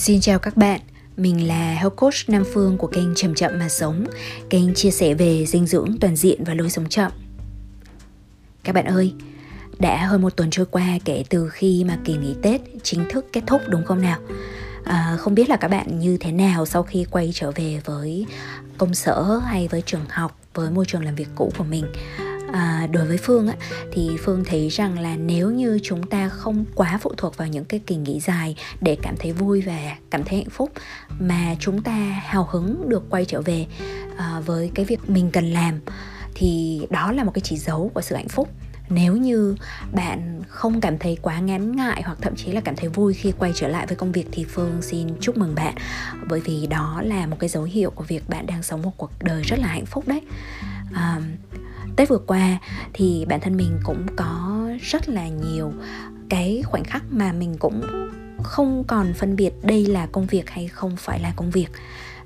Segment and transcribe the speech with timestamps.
[0.00, 0.80] Xin chào các bạn,
[1.16, 4.04] mình là Health Coach Nam Phương của kênh Chậm Chậm Mà Sống.
[4.50, 7.12] Kênh chia sẻ về dinh dưỡng toàn diện và lối sống chậm.
[8.64, 9.14] Các bạn ơi,
[9.78, 13.26] đã hơn một tuần trôi qua kể từ khi mà kỳ nghỉ Tết chính thức
[13.32, 14.18] kết thúc đúng không nào?
[14.84, 18.26] À, không biết là các bạn như thế nào sau khi quay trở về với
[18.78, 21.84] công sở hay với trường học, với môi trường làm việc cũ của mình?
[22.52, 23.54] À, đối với phương á,
[23.92, 27.64] thì phương thấy rằng là nếu như chúng ta không quá phụ thuộc vào những
[27.64, 30.72] cái kỳ nghỉ dài để cảm thấy vui và cảm thấy hạnh phúc
[31.18, 31.92] mà chúng ta
[32.24, 33.66] hào hứng được quay trở về
[34.16, 35.80] à, với cái việc mình cần làm
[36.34, 38.48] thì đó là một cái chỉ dấu của sự hạnh phúc.
[38.88, 39.56] Nếu như
[39.92, 43.32] bạn không cảm thấy quá ngán ngại hoặc thậm chí là cảm thấy vui khi
[43.38, 45.74] quay trở lại với công việc thì phương xin chúc mừng bạn
[46.28, 49.10] bởi vì đó là một cái dấu hiệu của việc bạn đang sống một cuộc
[49.22, 50.20] đời rất là hạnh phúc đấy.
[50.92, 51.20] À,
[51.96, 52.58] Tết vừa qua
[52.92, 55.72] thì bản thân mình cũng có rất là nhiều
[56.28, 57.82] cái khoảnh khắc mà mình cũng
[58.42, 61.68] không còn phân biệt đây là công việc hay không phải là công việc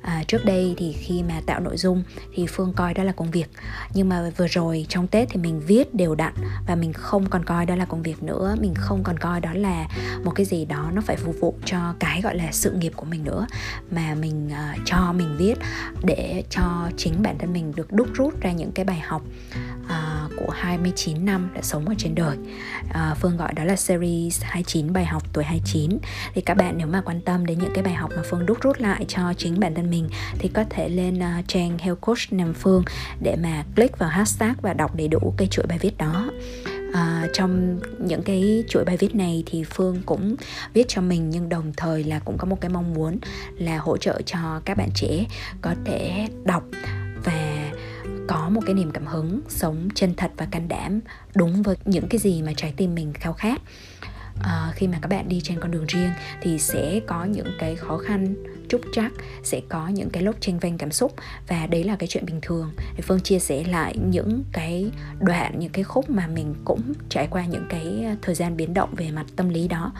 [0.05, 2.02] à, trước đây thì khi mà tạo nội dung
[2.34, 3.47] thì phương coi đó là công việc.
[3.94, 6.33] Nhưng mà vừa rồi trong tết thì mình viết đều đặn
[6.66, 8.56] và mình không còn coi đó là công việc nữa.
[8.60, 9.88] Mình không còn coi đó là
[10.25, 13.06] một cái gì đó nó phải phục vụ cho cái gọi là sự nghiệp của
[13.06, 13.47] mình nữa.
[13.91, 15.55] Mà mình uh, cho mình viết
[16.02, 19.22] để cho chính bản thân mình được đúc rút ra những cái bài học
[19.84, 22.36] uh, của 29 năm đã sống ở trên đời.
[22.92, 25.98] À, Phương gọi đó là series 29 bài học tuổi 29
[26.34, 28.58] thì các bạn nếu mà quan tâm đến những cái bài học mà Phương đúc
[28.62, 32.18] rút lại cho chính bản thân mình thì có thể lên uh, trang Health Coach
[32.30, 32.84] Nam Phương
[33.22, 36.30] để mà click vào hashtag và đọc đầy đủ cái chuỗi bài viết đó.
[36.94, 40.36] À, trong những cái chuỗi bài viết này thì phương cũng
[40.74, 43.19] viết cho mình nhưng đồng thời là cũng có một cái mong muốn
[43.58, 45.24] là hỗ trợ cho các bạn trẻ
[45.60, 46.64] có thể đọc
[48.28, 51.00] có một cái niềm cảm hứng sống chân thật và can đảm
[51.34, 53.62] đúng với những cái gì mà trái tim mình khao khát.
[54.42, 56.11] À, khi mà các bạn đi trên con đường riêng
[56.42, 58.34] thì sẽ có những cái khó khăn
[58.69, 59.12] trúc trắc
[59.43, 61.12] sẽ có những cái lúc tranh vanh cảm xúc
[61.48, 62.72] và đấy là cái chuyện bình thường.
[62.97, 64.91] Thì phương chia sẻ lại những cái
[65.21, 68.75] đoạn những cái khúc mà mình cũng trải qua những cái ờ, thời gian biến
[68.75, 69.93] động về mặt tâm lý đó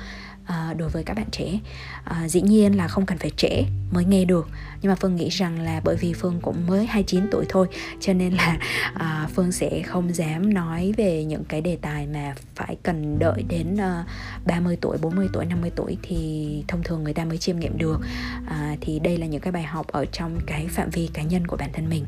[0.45, 1.59] à, đối với các bạn trẻ.
[2.05, 4.49] À, dĩ nhiên là không cần phải trẻ mới nghe được.
[4.83, 7.67] Nhưng mà phương nghĩ rằng là bởi vì phương cũng mới 29 tuổi thôi
[8.01, 8.59] cho nên là
[8.95, 13.45] à, phương sẽ không dám nói về những cái đề tài mà phải cần đợi
[13.49, 14.05] đến à,
[14.47, 18.01] 30 tuổi 40 tuổi 50 tuổi thì thông thường người ta mới chiêm nghiệm được.
[18.47, 21.47] À, thì đây là những cái bài học ở trong cái phạm vi cá nhân
[21.47, 22.05] của bản thân mình.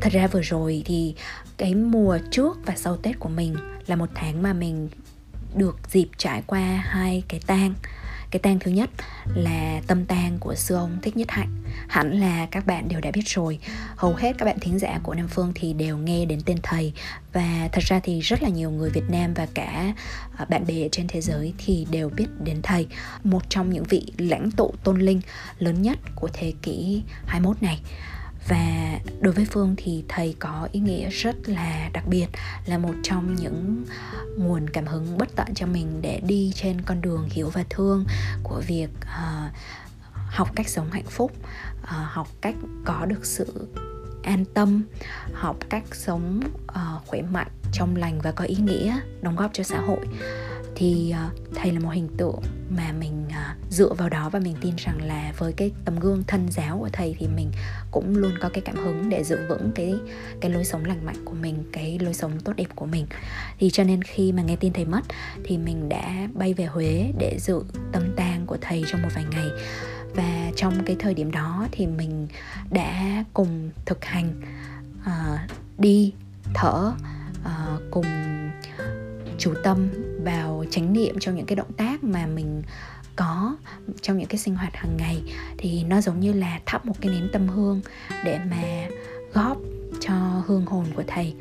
[0.00, 1.14] Thật ra vừa rồi thì
[1.56, 3.56] cái mùa trước và sau tết của mình
[3.86, 4.88] là một tháng mà mình
[5.56, 7.74] được dịp trải qua hai cái tang.
[8.30, 8.90] Cái tang thứ nhất
[9.34, 11.62] là tâm tang của sư ông thích nhất hạnh.
[11.88, 13.58] Hẳn là các bạn đều đã biết rồi.
[13.96, 16.92] Hầu hết các bạn thính giả của nam phương thì đều nghe đến tên thầy.
[17.32, 19.94] Và thật ra thì rất là nhiều người việt nam và cả
[20.36, 22.86] à, bạn bè trên thế giới thì đều biết đến thầy.
[23.24, 25.20] Một trong những vị lãnh tụ tôn linh
[25.58, 27.80] lớn nhất của thế kỷ 21 này
[28.48, 32.26] và đối với phương thì thầy có ý nghĩa rất là đặc biệt
[32.66, 33.84] là một trong những
[34.38, 38.04] nguồn cảm hứng bất tận cho mình để đi trên con đường hiểu và thương
[38.42, 39.52] của việc uh,
[40.14, 41.32] học cách sống hạnh phúc
[41.82, 43.68] uh, học cách có được sự
[44.22, 44.82] an tâm
[45.32, 49.62] học cách sống uh, khỏe mạnh trong lành và có ý nghĩa đóng góp cho
[49.62, 50.06] xã hội
[50.74, 54.54] thì à, thầy là một hình tượng mà mình à, dựa vào đó và mình
[54.60, 57.50] tin rằng là với cái tấm gương thân giáo của thầy thì mình
[57.90, 59.94] cũng luôn có cái cảm hứng để giữ vững cái
[60.40, 63.06] cái lối sống lành mạnh của mình cái lối sống tốt đẹp của mình.
[63.58, 65.02] Thì cho nên khi mà nghe tin thầy mất
[65.44, 69.24] thì mình đã bay về Huế để dự tâm tang của thầy trong một vài
[69.30, 69.48] ngày.
[70.14, 72.28] Và trong cái thời điểm đó thì mình
[72.70, 74.42] đã cùng thực hành
[75.00, 75.40] uh,
[75.78, 76.12] đi
[76.54, 76.92] thở
[77.44, 78.06] uh, cùng
[79.38, 79.88] chú tâm
[80.22, 82.62] vào chánh niệm trong những cái động tác mà mình
[83.16, 83.56] có
[84.02, 85.22] trong những cái sinh hoạt hàng ngày
[85.58, 87.80] thì nó giống như là thắp một cái nến tâm hương
[88.24, 88.88] để mà
[89.32, 89.58] góp
[90.00, 91.34] cho hương hồn của thầy.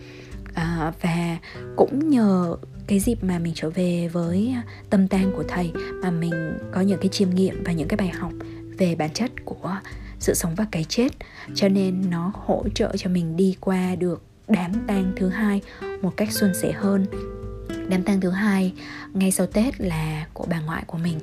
[0.53, 1.37] À, và
[1.75, 2.55] cũng nhờ
[2.87, 4.55] cái dịp mà mình trở về với
[4.89, 5.71] tâm tang của thầy
[6.01, 6.33] mà mình
[6.71, 8.31] có những cái chiêm nghiệm và những cái bài học
[8.77, 9.77] về bản chất của
[10.19, 11.09] sự sống và cái chết.
[11.55, 15.61] Cho nên nó hỗ trợ cho mình đi qua được đám tang thứ hai
[16.01, 17.05] một cách suôn sẻ hơn
[17.89, 18.73] đám tang thứ hai
[19.13, 21.19] ngay sau tết là của bà ngoại của mình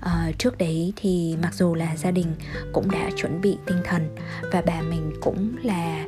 [0.00, 2.34] à, trước đấy thì mặc dù là gia đình
[2.72, 4.16] cũng đã chuẩn bị tinh thần
[4.52, 6.04] và bà mình cũng là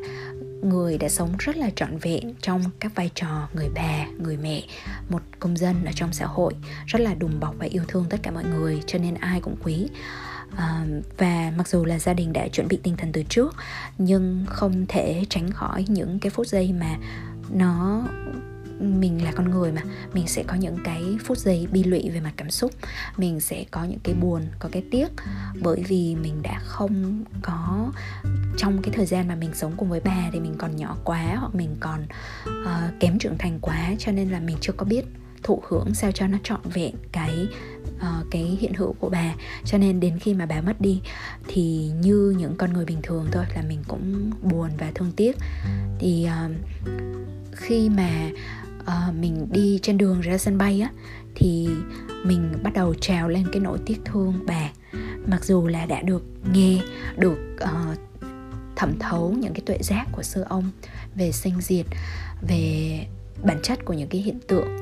[0.62, 4.62] người đã sống rất là trọn vẹn trong các vai trò người bà, người mẹ,
[5.08, 6.54] một công dân ở trong xã hội
[6.86, 9.56] rất là đùm bọc và yêu thương tất cả mọi người cho nên ai cũng
[9.64, 9.88] quý.
[10.56, 10.86] À,
[11.18, 13.56] và mặc dù là gia đình đã chuẩn bị tinh thần từ trước
[13.98, 16.96] nhưng không thể tránh khỏi những cái phút giây mà
[17.50, 18.04] nó
[19.00, 19.82] mình là con người mà
[20.12, 22.70] mình sẽ có những cái phút giây bi lụy về mặt cảm xúc
[23.16, 25.08] mình sẽ có những cái buồn có cái tiếc.
[25.62, 27.92] Bởi vì mình đã không có
[28.56, 31.36] trong cái thời gian mà mình sống cùng với bà thì mình còn nhỏ quá
[31.36, 32.06] hoặc mình còn
[32.48, 35.04] uh, kém trưởng thành quá cho nên là mình chưa có biết
[35.42, 37.48] thụ hưởng sao cho nó trọn vẹn cái
[37.96, 39.34] uh, cái hiện hữu của bà.
[39.64, 41.00] Cho nên đến khi mà bà mất đi
[41.48, 45.36] thì như những con người bình thường thôi là mình cũng buồn và thương tiếc.
[45.98, 46.52] Thì uh,
[47.52, 48.30] khi mà
[48.86, 50.90] uh, mình đi trên đường ra sân bay á
[51.34, 51.68] thì
[52.24, 54.70] mình bắt đầu trào lên cái nỗi tiếc thương bà.
[55.26, 56.22] Mặc dù là đã được
[56.52, 56.80] nghe
[57.16, 57.98] được uh,
[58.76, 60.70] thẩm thấu những cái tuệ giác của sư ông
[61.14, 61.86] về sinh diệt
[62.48, 63.06] về
[63.42, 64.78] bản chất của những cái hiện tượng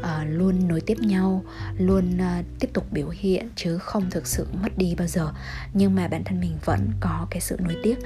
[0.00, 1.44] uh, luôn nối tiếp nhau
[1.78, 5.32] luôn uh, tiếp tục biểu hiện chứ không thực sự mất đi bao giờ.
[5.74, 7.98] Nhưng mà bản thân mình vẫn có cái sự nối tiếc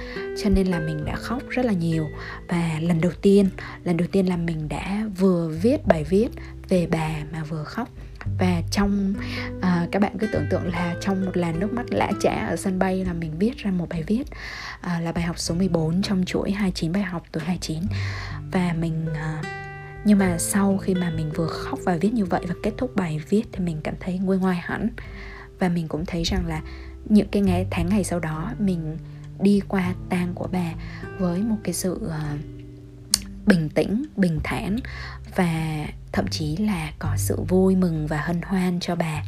[0.43, 2.07] cho nên là mình đã khóc rất là nhiều.
[2.49, 3.49] Và lần đầu tiên
[3.85, 6.29] lần đầu tiên là mình đã vừa viết bài viết
[6.69, 7.89] về bà mà vừa khóc.
[8.39, 9.15] Và trong
[9.57, 12.57] uh, các bạn cứ tưởng tượng là trong một làn nước mắt lã chã ở
[12.57, 14.25] sân bay là mình viết ra một bài viết
[14.87, 17.79] uh, là bài học số 14 trong chuỗi 29 bài học tuổi 29
[18.53, 19.64] và mình uh,
[20.05, 22.97] nhưng mà sau khi mà mình vừa khóc và viết như vậy và kết thúc
[22.97, 24.89] bài viết thì mình cảm thấy nguôi ngoai hẳn.
[25.59, 26.63] Và mình cũng thấy rằng là
[27.05, 28.97] những cái ngày tháng ngày sau đó mình
[29.41, 30.73] đi qua tang của bà
[31.19, 32.41] với một cái sự uh,
[33.47, 34.77] bình tĩnh bình thản
[35.37, 39.23] và thậm chí là có sự vui mừng và hân hoan cho bà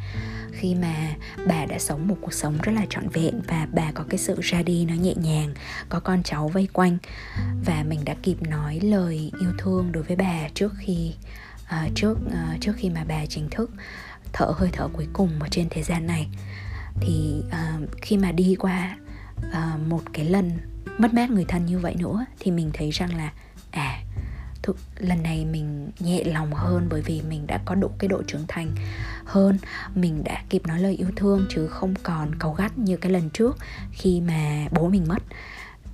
[0.56, 0.94] khi mà
[1.46, 4.40] bà đã sống một cuộc sống rất là trọn vẹn và bà có cái sự
[4.42, 5.54] ra đi nó nhẹ nhàng
[5.88, 6.98] có con cháu vây quanh.
[7.64, 11.14] Và mình đã kịp nói lời yêu thương đối với bà trước khi
[11.64, 13.70] uh, trước uh, trước khi mà bà chính thức
[14.32, 16.28] thở hơi thở cuối cùng ở trên thế gian này.
[17.00, 18.96] Thì uh, khi mà đi qua
[19.38, 20.52] uh, một cái lần
[20.98, 23.32] mất mát người thân như vậy nữa thì mình thấy rằng là
[23.70, 24.02] à
[24.62, 28.22] thực lần này mình nhẹ lòng hơn bởi vì mình đã có đủ cái độ
[28.26, 28.70] trưởng thành
[29.24, 29.58] hơn.
[29.94, 33.30] Mình đã kịp nói lời yêu thương chứ không còn cầu gắt như cái lần
[33.30, 33.56] trước
[33.92, 35.22] khi mà bố mình mất.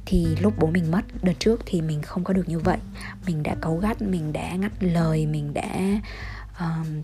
[0.07, 2.79] Thì lúc bố mình mất đợt trước thì mình không có được như vậy.
[3.27, 6.01] Mình đã cấu gắt mình đã ngắt lời mình đã
[6.61, 7.03] um,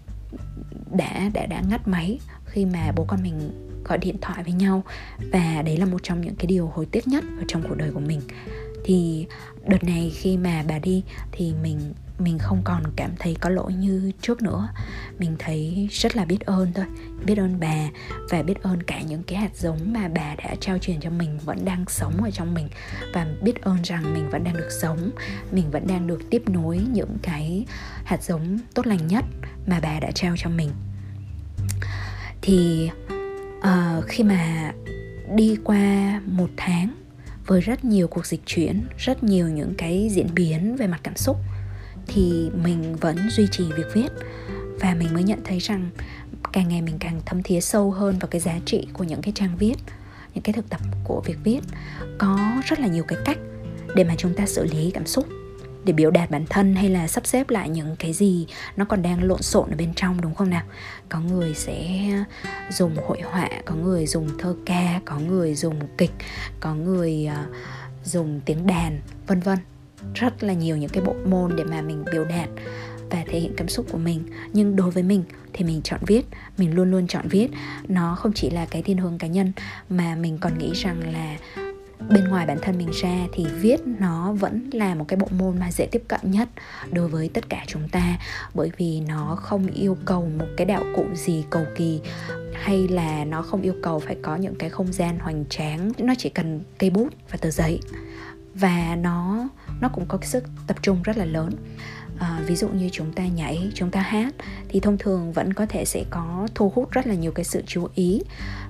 [0.96, 3.50] đã đã đã ngắt máy khi mà bố con mình
[3.84, 4.82] gọi điện thoại với nhau.
[5.32, 7.90] Và đấy là một trong những cái điều hối tiếc nhất ở trong cuộc đời
[7.90, 8.20] của mình.
[8.84, 9.26] Thì
[9.66, 11.02] đợt này khi mà bà đi
[11.32, 14.68] thì mình mình không còn cảm thấy có lỗi như trước nữa.
[15.18, 16.84] Mình thấy rất là biết ơn thôi
[17.26, 17.88] biết ơn bà
[18.30, 21.38] và biết ơn cả những cái hạt giống mà bà đã trao truyền cho mình
[21.44, 22.68] vẫn đang sống ở trong mình
[23.14, 25.10] và biết ơn rằng mình vẫn đang được sống
[25.52, 27.66] mình vẫn đang được tiếp nối những cái
[28.04, 29.24] hạt giống tốt lành nhất
[29.66, 30.70] mà bà đã trao cho mình.
[32.42, 32.90] Thì
[33.58, 34.72] uh, khi mà
[35.34, 36.94] đi qua một tháng
[37.48, 41.16] với rất nhiều cuộc dịch chuyển, rất nhiều những cái diễn biến về mặt cảm
[41.16, 41.36] xúc,
[42.06, 44.08] thì mình vẫn duy trì việc viết.
[44.80, 45.90] Và mình mới nhận thấy rằng
[46.52, 49.32] càng ngày mình càng thấm thía sâu hơn vào cái giá trị của những cái
[49.34, 49.74] trang viết,
[50.34, 51.60] những cái thực tập của việc viết.
[52.18, 53.38] Có rất là nhiều cái cách
[53.94, 55.26] để mà chúng ta xử lý cảm xúc
[55.88, 58.46] để biểu đạt bản thân hay là sắp xếp lại những cái gì
[58.76, 60.62] nó còn đang lộn xộn ở bên trong, đúng không nào?
[61.08, 61.88] Có người sẽ
[62.70, 66.10] dùng hội họa, có người dùng thơ ca, có người dùng kịch,
[66.60, 67.46] có người à,
[68.04, 69.58] dùng tiếng đàn, vân vân.
[70.14, 72.48] Rất là nhiều những cái bộ môn để mà mình biểu đạt
[73.10, 74.24] và thể hiện cảm xúc của mình.
[74.52, 75.22] Nhưng đối với mình
[75.52, 76.22] thì mình chọn viết,
[76.58, 77.48] mình luôn luôn chọn viết.
[77.88, 79.52] Nó không chỉ là cái thiên hướng cá nhân
[79.90, 81.36] mà mình còn nghĩ rằng là
[82.08, 85.58] bên ngoài bản thân mình ra thì viết nó vẫn là một cái bộ môn
[85.58, 86.48] mà dễ tiếp cận nhất
[86.92, 88.18] đối với tất cả chúng ta.
[88.54, 92.00] Bởi vì nó không yêu cầu một cái đạo cụ gì cầu kỳ
[92.54, 95.92] hay là nó không yêu cầu phải có những cái không gian hoành tráng.
[95.98, 97.80] Nó chỉ cần cây bút và tờ giấy.
[98.54, 99.48] Và nó
[99.80, 101.50] nó cũng có cái sức tập trung rất là lớn.
[102.18, 104.34] À, ví dụ như chúng ta nhảy chúng ta hát
[104.68, 107.62] thì thông thường vẫn có thể sẽ có thu hút rất là nhiều cái sự
[107.66, 108.22] chú ý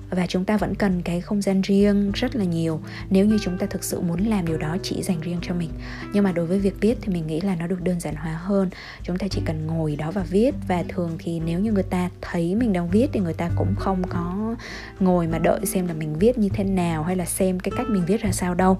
[0.09, 3.57] và chúng ta vẫn cần cái không gian riêng rất là nhiều nếu như chúng
[3.57, 5.69] ta thực sự muốn làm điều đó chỉ dành riêng cho mình.
[6.13, 8.33] Nhưng mà đối với việc viết thì mình nghĩ là nó được đơn giản hóa
[8.33, 8.69] hơn.
[9.03, 10.55] Chúng ta chỉ cần ngồi đó và viết.
[10.67, 13.75] Và thường thì nếu như người ta thấy mình đang viết thì người ta cũng
[13.79, 14.55] không có
[14.99, 17.89] ngồi mà đợi xem là mình viết như thế nào hay là xem cái cách
[17.89, 18.77] mình viết ra sao đâu.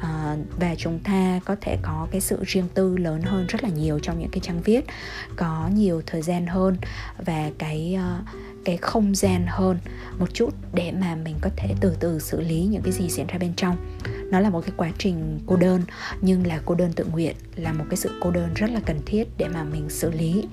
[0.00, 3.68] À, và chúng ta có thể có cái sự riêng tư lớn hơn rất là
[3.68, 4.84] nhiều trong những cái trang viết
[5.36, 6.76] có nhiều thời gian hơn.
[7.18, 9.78] Và cái uh, cái không gian hơn
[10.18, 13.26] một chút để mà mình có thể từ từ xử lý những cái gì diễn
[13.26, 13.76] ra bên trong.
[14.30, 15.82] Nó là một cái quá trình cô đơn
[16.20, 19.00] nhưng là cô đơn tự nguyện là một cái sự cô đơn rất là cần
[19.06, 20.44] thiết để mà mình xử lý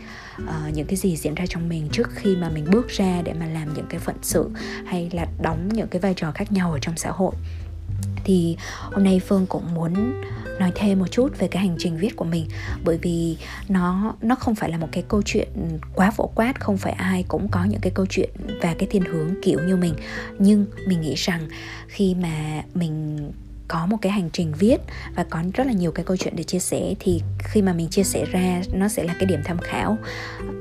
[0.42, 3.34] uh, những cái gì diễn ra trong mình trước khi mà mình bước ra để
[3.34, 4.50] mà làm những cái phận sự
[4.86, 7.36] hay là đóng những cái vai trò khác nhau ở trong xã hội
[8.24, 10.22] thì hôm nay phương cũng muốn
[10.60, 12.48] nói thêm một chút về cái hành trình viết của mình.
[12.84, 13.38] Bởi vì
[13.70, 15.48] nó nó không phải là một cái câu chuyện
[15.96, 18.30] quá phổ quát, không phải ai cũng có những cái câu chuyện
[18.62, 19.94] và cái thiên hướng kiểu như mình.
[20.40, 21.48] Nhưng mình nghĩ rằng
[21.88, 23.18] khi mà mình
[23.68, 24.78] có một cái hành trình viết
[25.16, 27.88] và có rất là nhiều cái câu chuyện để chia sẻ, thì khi mà mình
[27.90, 29.98] chia sẻ ra, nó sẽ là cái điểm tham khảo,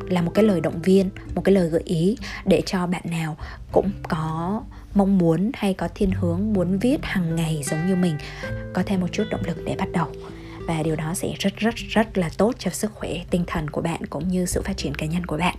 [0.09, 3.37] là một cái lời động viên, một cái lời gợi ý để cho bạn nào
[3.73, 4.63] cũng có
[4.99, 8.17] mong muốn hay có thiên hướng muốn viết hàng ngày giống như mình,
[8.73, 10.07] có thêm một chút động lực để bắt đầu.
[10.67, 13.81] Và điều đó sẽ rất rất rất là tốt cho sức khỏe tinh thần của
[13.81, 15.57] bạn cũng như sự phát triển cá nhân của bạn.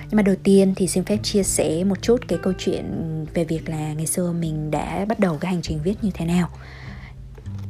[0.00, 2.84] Nhưng mà đầu tiên thì xin phép chia sẻ một chút cái câu chuyện
[3.34, 6.26] về việc là ngày xưa mình đã bắt đầu cái hành trình viết như thế
[6.26, 6.48] nào.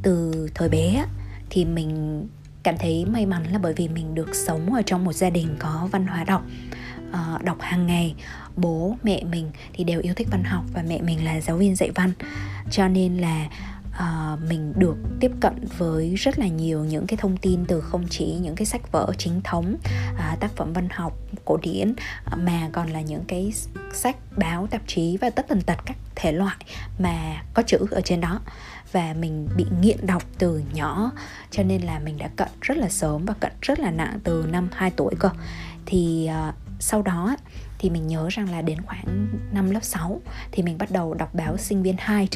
[0.03, 1.05] Từ thời bé
[1.49, 2.21] thì mình
[2.63, 5.55] cảm thấy may mắn là bởi vì mình được sống ở trong một gia đình
[5.59, 6.45] có văn hóa đọc
[7.15, 8.15] uh, đọc hàng ngày.
[8.55, 11.75] Bố mẹ mình thì đều yêu thích văn học và mẹ mình là giáo viên
[11.75, 12.11] dạy văn.
[12.71, 13.47] Cho nên là
[13.95, 18.05] uh, mình được tiếp cận với rất là nhiều những cái thông tin từ không
[18.09, 19.75] chỉ những cái sách vở chính thống
[20.13, 21.13] uh, tác phẩm văn học
[21.45, 23.53] cổ điển uh, mà còn là những cái
[23.93, 26.55] sách báo tạp chí và tất tần tật các thể loại
[26.99, 28.39] mà có chữ ở trên đó.
[28.91, 31.11] Và mình bị nghiện đọc từ nhỏ
[31.51, 34.45] cho nên là mình đã cận rất là sớm và cận rất là nặng từ
[34.51, 35.29] năm 2 tuổi cơ.
[35.85, 37.35] Thì uh, sau đó
[37.79, 41.33] thì mình nhớ rằng là đến khoảng năm lớp 6 thì mình bắt đầu đọc
[41.33, 42.31] báo sinh viên Height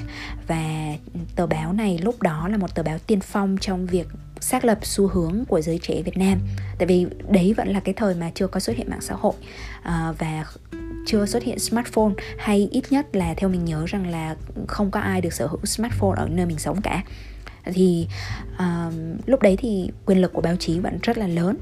[0.48, 0.96] và
[1.36, 4.08] tờ báo này lúc đó là một tờ báo tiên phong trong việc
[4.40, 6.40] xác lập xu hướng của giới trẻ Việt Nam.
[6.78, 9.34] Tại vì đấy vẫn là cái thời mà chưa có xuất hiện mạng xã hội
[9.84, 10.46] à, và
[11.06, 14.36] chưa xuất hiện smartphone hay ít nhất là theo mình nhớ rằng là
[14.68, 17.04] không có ai được sở hữu smartphone ở nơi mình sống cả.
[17.66, 18.08] Thì
[18.54, 18.94] uh,
[19.26, 21.58] lúc đấy thì quyền lực của báo chí vẫn rất là lớn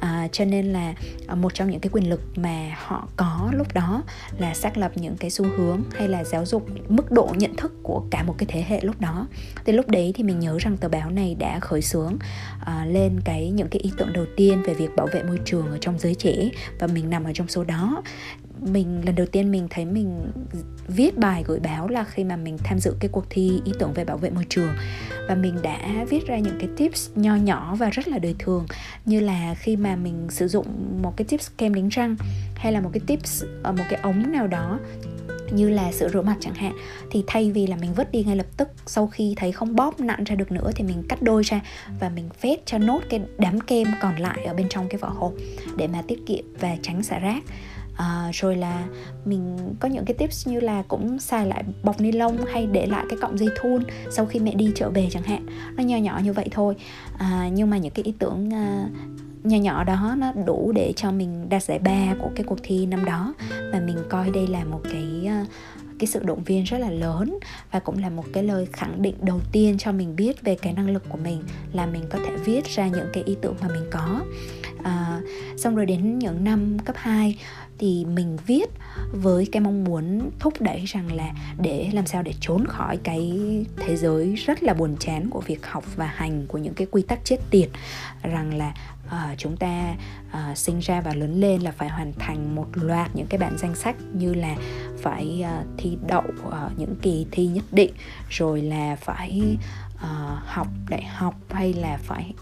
[0.00, 0.94] à, cho nên là
[1.26, 4.02] à, một trong những cái quyền lực mà họ có lúc đó
[4.38, 7.72] là xác lập những cái xu hướng hay là giáo dục mức độ nhận thức
[7.82, 9.26] của cả một cái thế hệ lúc đó.
[9.64, 12.16] Thì lúc đấy thì mình nhớ rằng tờ báo này đã khởi xướng
[12.64, 15.66] à, lên cái những cái ý tưởng đầu tiên về việc bảo vệ môi trường
[15.66, 18.02] ở trong giới trẻ và mình nằm ở trong số đó
[18.60, 20.32] mình, lần đầu tiên mình thấy mình
[20.88, 23.92] viết bài gửi báo là khi mà mình tham dự cái cuộc thi ý tưởng
[23.92, 24.70] về bảo vệ môi trường.
[25.28, 28.66] Và mình đã viết ra những cái tips nho nhỏ và rất là đời thường.
[29.04, 30.66] Như là khi mà mình sử dụng
[31.02, 32.16] một cái tips kem đánh răng
[32.54, 34.78] hay là một cái tips ở một cái ống nào đó,
[35.52, 36.72] như là sữa rửa mặt chẳng hạn,
[37.10, 40.00] thì thay vì là mình vứt đi ngay lập tức, sau khi thấy không bóp
[40.00, 41.60] nặn ra được nữa thì mình cắt đôi ra
[42.00, 45.08] và mình phết cho nốt cái đám kem còn lại ở bên trong cái vỏ
[45.08, 45.32] hộp
[45.76, 47.44] để mà tiết kiệm và tránh xả rác
[47.98, 48.86] à, rồi là
[49.24, 52.86] mình có những cái tips như là cũng xài lại bọc ni lông hay để
[52.86, 55.46] lại cái cọng dây thun sau khi mẹ đi trở về chẳng hạn.
[55.76, 56.74] Nó nhỏ nhỏ như vậy thôi.
[57.18, 58.88] À, nhưng mà những cái ý tưởng ờ, à,
[59.42, 62.86] nhỏ nhỏ đó nó đủ để cho mình đạt giải ba của cái cuộc thi
[62.86, 63.34] năm đó.
[63.72, 65.30] Và mình coi đây là một cái
[65.98, 67.38] cái sự động viên rất là lớn
[67.70, 70.72] và cũng là một cái lời khẳng định đầu tiên cho mình biết về cái
[70.72, 73.68] năng lực của mình là mình có thể viết ra những cái ý tưởng mà
[73.68, 74.20] mình có.
[74.82, 75.20] À,
[75.56, 77.38] xong rồi đến những năm cấp 2
[77.78, 78.70] thì mình viết
[79.12, 83.32] với cái mong muốn thúc đẩy rằng là để làm sao để trốn khỏi cái
[83.76, 87.02] thế giới rất là buồn chán của việc học và hành của những cái quy
[87.02, 87.68] tắc chết tiệt.
[88.22, 88.74] Rằng là
[89.06, 89.94] uh, chúng ta
[90.28, 93.58] uh, sinh ra và lớn lên là phải hoàn thành một loạt những cái bản
[93.58, 94.56] danh sách như là
[94.98, 97.90] phải uh, thi đậu uh, những kỳ thi nhất định
[98.28, 99.56] rồi là phải
[99.94, 102.32] uh, học đại học hay là phải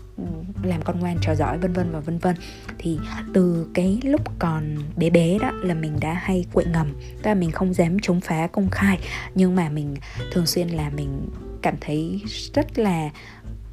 [0.63, 2.37] làm con ngoan trò giỏi vân vân và vân vân.
[2.79, 2.99] Thì
[3.35, 6.93] từ cái lúc còn bé bé đó là mình đã hay quậy ngầm
[7.23, 8.99] tức là mình không dám chống phá công khai.
[9.35, 9.97] Nhưng mà mình
[10.33, 11.29] thường xuyên là mình
[11.63, 12.23] cảm thấy
[12.55, 13.11] rất là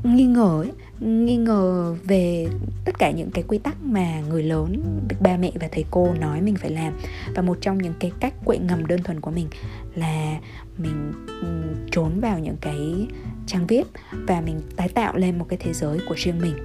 [0.03, 2.47] nghi ngờ ấy, nghi ngờ về
[2.85, 4.83] tất cả những cái quy tắc mà người lớn
[5.19, 6.93] ba mẹ và thầy cô nói mình phải làm.
[7.35, 9.47] Và một trong những cái cách quậy ngầm đơn thuần của mình
[9.95, 10.39] là
[10.77, 11.47] mình ừ,
[11.91, 13.07] trốn vào những cái
[13.47, 16.55] trang viết và mình tái tạo lên một cái thế giới của riêng mình.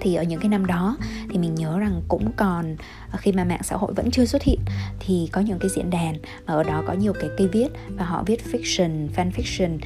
[0.00, 0.96] Thì ở những cái năm đó
[1.30, 2.76] thì mình nhớ rằng cũng còn
[3.10, 4.58] ờ, khi mà mạng xã hội vẫn chưa xuất hiện
[5.00, 6.14] thì có những cái diễn đàn
[6.46, 9.78] mà ở đó có nhiều cái cây viết và họ viết fiction, fan fiction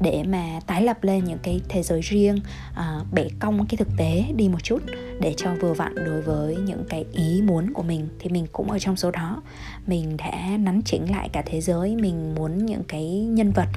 [0.00, 2.40] để mà tái lập lên những cái thế giới riêng
[2.74, 4.82] à, bẻ cong cái thực tế đi một chút
[5.20, 8.08] để cho vừa vặn đối với những cái ý muốn của mình.
[8.18, 9.42] Thì mình cũng ở trong số đó.
[9.86, 13.68] Mình đã nắn chỉnh lại cả thế giới mình muốn những cái nhân vật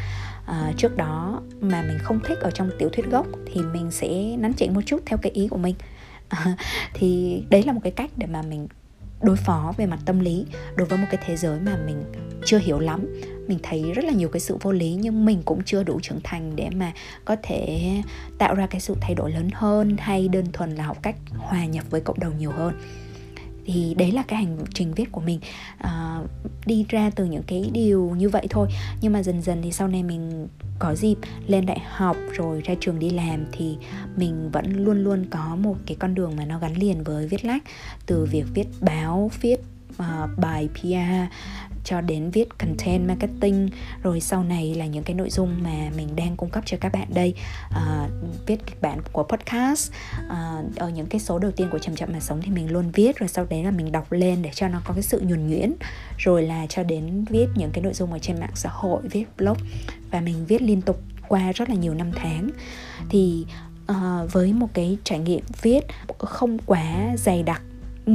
[0.46, 4.38] à, trước đó mà mình không thích ở trong tiểu thuyết gốc thì mình sẽ
[4.38, 5.76] nắn chỉnh một chút theo cái ý của mình.
[6.30, 6.58] À,
[6.94, 8.68] thì đấy là một cái cách để mà mình
[9.22, 12.04] đối phó về mặt tâm lý đối với một cái thế giới mà mình
[12.46, 13.06] chưa hiểu lắm
[13.52, 16.20] mình thấy rất là nhiều cái sự vô lý nhưng mình cũng chưa đủ trưởng
[16.24, 16.94] thành để mà
[17.26, 17.92] có thể
[18.38, 21.66] tạo ra cái sự thay đổi lớn hơn hay đơn thuần là học cách hòa
[21.66, 22.74] nhập với cộng đồng nhiều hơn.
[23.66, 25.40] Thì đấy là cái hành trình viết của mình.
[25.78, 26.22] À,
[26.66, 28.68] đi ra từ những cái điều như vậy thôi.
[29.02, 30.48] Nhưng mà dần dần thì sau này mình
[30.80, 31.16] có dịp
[31.48, 33.78] lên đại học rồi ra trường đi làm thì
[34.16, 37.46] mình vẫn luôn luôn có một cái con đường mà nó gắn liền với viết
[37.46, 37.64] lách.
[38.06, 39.58] Từ việc viết báo viết
[40.02, 41.34] uh, bài PR
[41.84, 43.70] cho đến viết content marketing.
[44.04, 46.92] Rồi sau này là những cái nội dung mà mình đang cung cấp cho các
[46.94, 47.34] bạn đây.
[47.70, 48.12] Uh,
[48.48, 49.92] viết kịch bản của podcast.
[50.26, 52.92] Uh, ở những cái số đầu tiên của chậm chậm mà sống thì mình luôn
[52.92, 53.18] viết.
[53.20, 55.74] Rồi sau đấy là mình đọc lên để cho nó có cái sự nhuần nhuyễn.
[56.18, 59.26] Rồi là cho đến viết những cái nội dung ở trên mạng xã hội viết
[59.38, 59.58] blog.
[60.12, 62.50] Và mình viết liên tục qua rất là nhiều năm tháng.
[63.10, 63.46] Thì
[63.92, 65.86] uh, với một cái trải nghiệm viết
[66.18, 67.62] không quá dày đặc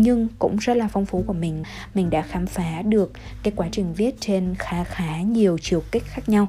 [0.00, 1.62] nhưng cũng rất là phong phú của mình.
[1.94, 3.12] Mình đã khám phá được
[3.42, 6.48] cái quá trình viết trên khá khá nhiều chiều kích khác nhau.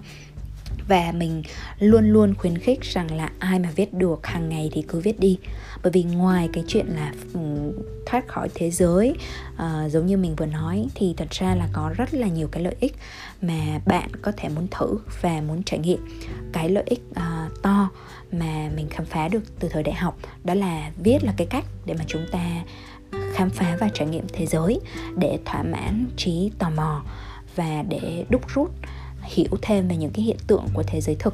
[0.87, 1.43] Và mình
[1.79, 5.19] luôn luôn khuyến khích rằng là ai mà viết được hàng ngày thì cứ viết
[5.19, 5.37] đi.
[5.83, 7.39] Bởi vì ngoài cái chuyện là ừ,
[8.05, 9.13] thoát khỏi thế giới
[9.53, 12.63] uh, giống như mình vừa nói thì thật ra là có rất là nhiều cái
[12.63, 12.95] lợi ích
[13.41, 15.99] mà bạn có thể muốn thử và muốn trải nghiệm.
[16.53, 17.89] Cái lợi ích uh, to
[18.31, 21.65] mà mình khám phá được từ thời đại học đó là viết là cái cách
[21.85, 22.63] để mà chúng ta
[23.33, 24.79] khám phá và trải nghiệm thế giới
[25.15, 27.03] để thỏa mãn trí tò mò
[27.55, 28.71] và để đúc rút
[29.23, 31.33] hiểu thêm về những cái hiện tượng của thế giới thực.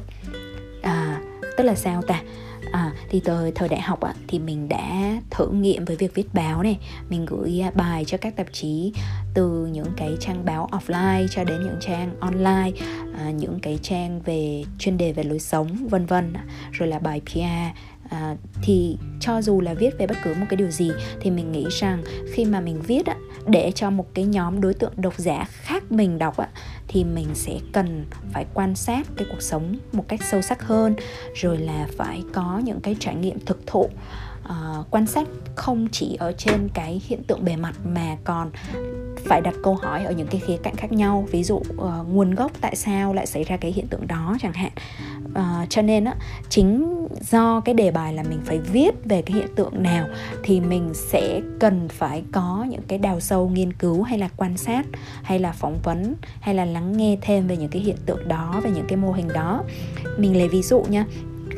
[0.82, 1.20] À,
[1.56, 2.22] tức là sao ta?
[2.72, 6.34] À, thì thời thời đại học ạ, thì mình đã thử nghiệm với việc viết
[6.34, 6.78] báo này.
[7.08, 8.92] Mình gửi bài cho các tạp chí
[9.34, 12.70] từ những cái trang báo offline cho đến những trang online
[13.18, 16.32] à, những cái trang về chuyên đề về lối sống vân vân.
[16.72, 17.78] Rồi là bài PR
[18.14, 20.90] à, thì cho dù là viết về bất cứ một cái điều gì
[21.20, 22.02] thì mình nghĩ rằng
[22.32, 23.16] khi mà mình viết á,
[23.46, 26.48] để cho một cái nhóm đối tượng độc giả khác mình đọc á,
[26.88, 30.94] thì mình sẽ cần phải quan sát cái cuộc sống một cách sâu sắc hơn
[31.34, 33.88] rồi là phải có những cái trải nghiệm thực thụ
[34.44, 38.50] uh, quan sát không chỉ ở trên cái hiện tượng bề mặt mà còn
[39.24, 41.26] phải đặt câu hỏi ở những cái khía cạnh khác nhau.
[41.30, 41.64] Ví dụ uh,
[42.08, 44.72] nguồn gốc tại sao lại xảy ra cái hiện tượng đó chẳng hạn.
[45.30, 46.14] Uh, cho nên á
[46.48, 50.06] chính do cái đề bài là mình phải viết về cái hiện tượng nào
[50.42, 54.56] thì mình sẽ cần phải có những cái đào sâu nghiên cứu hay là quan
[54.56, 54.86] sát
[55.22, 58.60] hay là phỏng vấn hay là lắng nghe thêm về những cái hiện tượng đó
[58.64, 59.62] về những cái mô hình đó.
[60.18, 61.06] Mình lấy ví dụ nha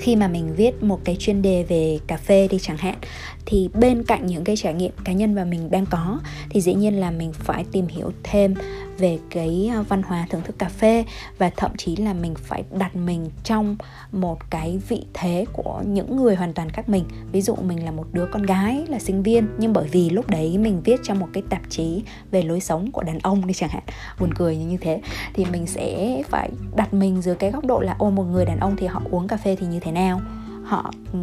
[0.01, 2.99] khi mà mình viết một cái chuyên đề về cà phê đi chẳng hạn
[3.47, 6.19] thì bên cạnh những cái trải nghiệm cá nhân mà mình đang có,
[6.51, 8.55] thì dĩ nhiên là mình phải tìm hiểu thêm
[8.99, 11.05] về cái ờ, văn hóa thưởng thức cà phê
[11.39, 13.77] và thậm chí là mình phải đặt mình trong
[14.13, 17.05] một cái vị thế của những người hoàn toàn khác mình.
[17.33, 20.31] Ví dụ mình là một đứa con gái, là sinh viên, nhưng bởi vì lúc
[20.31, 23.55] đấy mình viết trong một cái tạp chí về lối sống của đàn ông đi
[23.55, 23.83] chẳng hạn,
[24.21, 25.01] buồn cười như thế,
[25.35, 28.61] thì mình sẽ phải đặt mình dưới cái góc độ là, ô, một người đàn
[28.61, 30.21] ông thì họ uống cà phê thì như thế nào?
[30.67, 31.19] Họ ừ,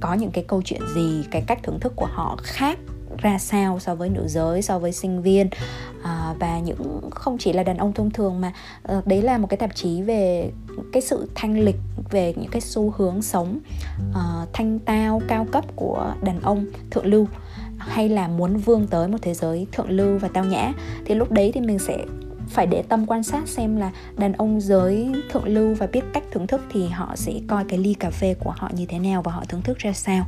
[0.00, 2.78] có những cái câu chuyện gì cái cách thưởng thức của họ khác
[3.18, 5.48] ra sao so với nữ giới so với sinh viên?
[6.02, 9.46] À, và những không chỉ là đàn ông thông thường mà à, đấy là một
[9.46, 10.50] cái tạp chí về
[10.92, 11.76] cái sự thanh lịch
[12.10, 13.58] về những cái xu hướng sống
[14.14, 17.26] à, thanh tao cao cấp của đàn ông thượng lưu
[17.78, 20.72] hay là muốn vươn tới một thế giới thượng lưu và tao nhã.
[21.04, 22.04] Thì lúc đấy thì mình sẽ
[22.50, 26.24] phải để tâm quan sát xem là đàn ông giới thượng lưu và biết cách
[26.32, 29.22] thưởng thức thì họ sẽ coi cái ly cà phê của họ như thế nào
[29.22, 30.26] và họ thưởng thức ra sao.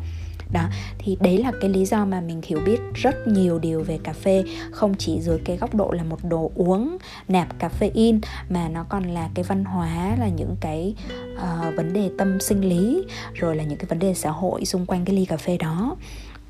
[0.52, 3.98] Đó thì đấy là cái lý do mà mình hiểu biết rất nhiều điều về
[4.04, 4.44] cà phê.
[4.70, 6.96] Không chỉ dưới cái góc độ là một đồ uống
[7.28, 10.94] nạp caffeine mà nó còn là cái văn hóa là những cái
[11.34, 13.02] uh, vấn đề tâm sinh lý
[13.34, 15.96] rồi là những cái vấn đề xã hội xung quanh cái ly cà phê đó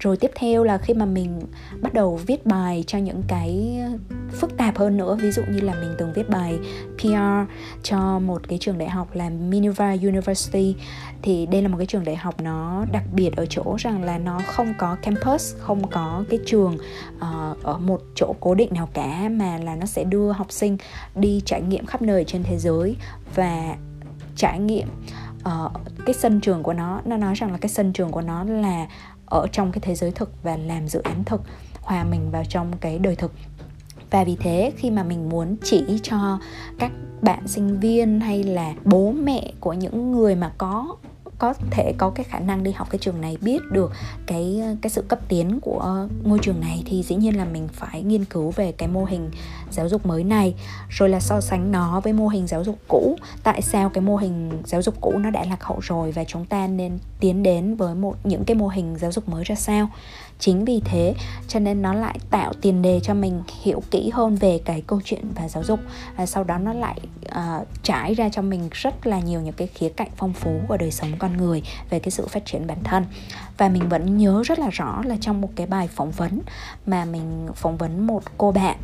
[0.01, 1.41] rồi tiếp theo là khi mà mình
[1.81, 3.79] bắt đầu viết bài cho những cái
[4.31, 6.59] phức tạp hơn nữa ví dụ như là mình từng viết bài
[6.99, 10.77] PR cho một cái trường đại học là Minerva University
[11.23, 14.19] thì đây là một cái trường đại học nó đặc biệt ở chỗ rằng là
[14.19, 16.79] nó không có campus không có cái trường
[17.17, 20.77] uh, ở một chỗ cố định nào cả mà là nó sẽ đưa học sinh
[21.15, 22.97] đi trải nghiệm khắp nơi trên thế giới
[23.35, 23.77] và
[24.37, 24.89] trải nghiệm
[25.49, 25.73] uh,
[26.07, 27.01] cái sân trường của nó.
[27.05, 28.87] Nó nói rằng là cái sân trường của nó là
[29.31, 31.41] ở trong cái thế giới thực và làm dự án thực,
[31.83, 33.33] hòa mình vào trong cái đời thực.
[34.11, 36.39] Và vì thế, khi mà mình muốn chỉ cho
[36.79, 40.97] các bạn sinh viên hay là bố mẹ của những người mà có
[41.41, 43.93] có thể có cái khả năng đi học cái trường này biết được
[44.27, 48.03] cái cái sự cấp tiến của ngôi trường này thì dĩ nhiên là mình phải
[48.03, 49.31] nghiên cứu về cái mô hình
[49.71, 50.55] giáo dục mới này,
[50.89, 53.17] rồi là so sánh nó với mô hình giáo dục cũ.
[53.43, 56.45] Tại sao cái mô hình giáo dục cũ nó đã lạc hậu rồi và chúng
[56.45, 59.89] ta nên tiến đến với một, những cái mô hình giáo dục mới ra sao?
[60.41, 61.15] Chính vì thế
[61.49, 65.01] cho nên nó lại tạo tiền đề cho mình hiểu kỹ hơn về cái câu
[65.05, 65.81] chuyện và giáo dục.
[66.17, 69.67] Và sau đó nó lại uh, trải ra cho mình rất là nhiều những cái
[69.67, 72.67] khía cạnh phong phú của đời sống con con người về cái sự phát triển
[72.67, 73.07] bản thân.
[73.59, 76.41] Và mình vẫn nhớ rất là rõ là trong một cái bài phỏng vấn
[76.87, 78.77] mà mình phỏng vấn một cô bạn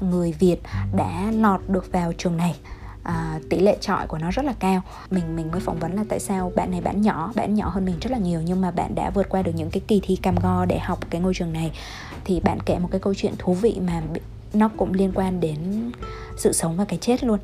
[0.00, 0.56] người Việt
[0.96, 2.54] đã lọt được vào trường này
[3.02, 4.82] à, tỷ lệ trọi của nó rất là cao.
[5.10, 7.84] Mình mình mới phỏng vấn là tại sao bạn này bạn nhỏ bạn nhỏ hơn
[7.84, 10.16] mình rất là nhiều nhưng mà bạn đã vượt qua được những cái kỳ thi
[10.16, 11.72] cam go để học cái ngôi trường này.
[12.24, 14.02] Thì bạn kể một cái câu chuyện thú vị mà
[14.52, 15.90] nó cũng liên quan đến
[16.36, 17.38] sự sống và cái chết luôn.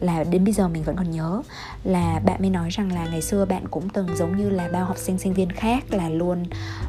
[0.00, 1.42] Là đến bây giờ mình vẫn còn nhớ
[1.84, 4.84] là bạn mới nói rằng là ngày xưa bạn cũng từng giống như là bao
[4.84, 6.42] học sinh sinh viên khác là luôn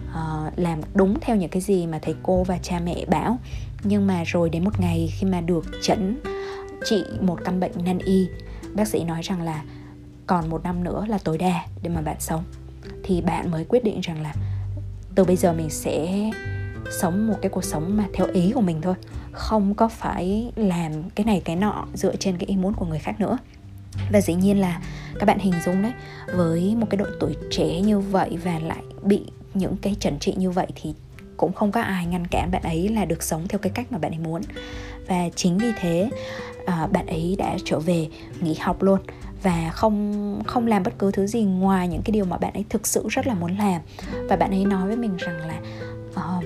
[0.10, 3.38] uh, làm đúng theo những cái gì mà thầy cô và cha mẹ bảo.
[3.84, 6.20] Nhưng mà rồi đến một ngày khi mà được chẩn
[6.86, 8.28] trị một căn bệnh nan y.
[8.74, 9.64] Bác sĩ nói rằng là
[10.28, 12.44] còn một năm nữa là tối đa để mà bạn sống.
[13.04, 14.34] Thì bạn mới quyết định rằng là
[15.16, 16.32] từ bây giờ mình sẽ
[16.92, 18.96] sống một cái cuộc sống mà theo ý của mình thôi,
[19.32, 23.00] không có phải làm cái này cái nọ dựa trên cái ý muốn của người
[23.00, 23.38] khác nữa.
[24.12, 24.82] Và dĩ nhiên là
[25.20, 25.92] các bạn hình dung đấy,
[26.36, 29.22] với một cái độ tuổi trẻ như vậy và lại bị
[29.54, 30.94] những cái trần trị như vậy thì
[31.38, 33.98] cũng không có ai ngăn cản bạn ấy là được sống theo cái cách mà
[33.98, 34.42] bạn ấy muốn
[35.08, 36.10] và chính vì thế
[36.66, 38.08] à, bạn ấy đã trở về
[38.42, 39.00] nghỉ học luôn
[39.44, 42.66] và không không làm bất cứ thứ gì ngoài những cái điều mà bạn ấy
[42.70, 43.82] thực sự rất là muốn làm.
[44.30, 45.62] Và bạn ấy nói với mình rằng là
[46.16, 46.46] um,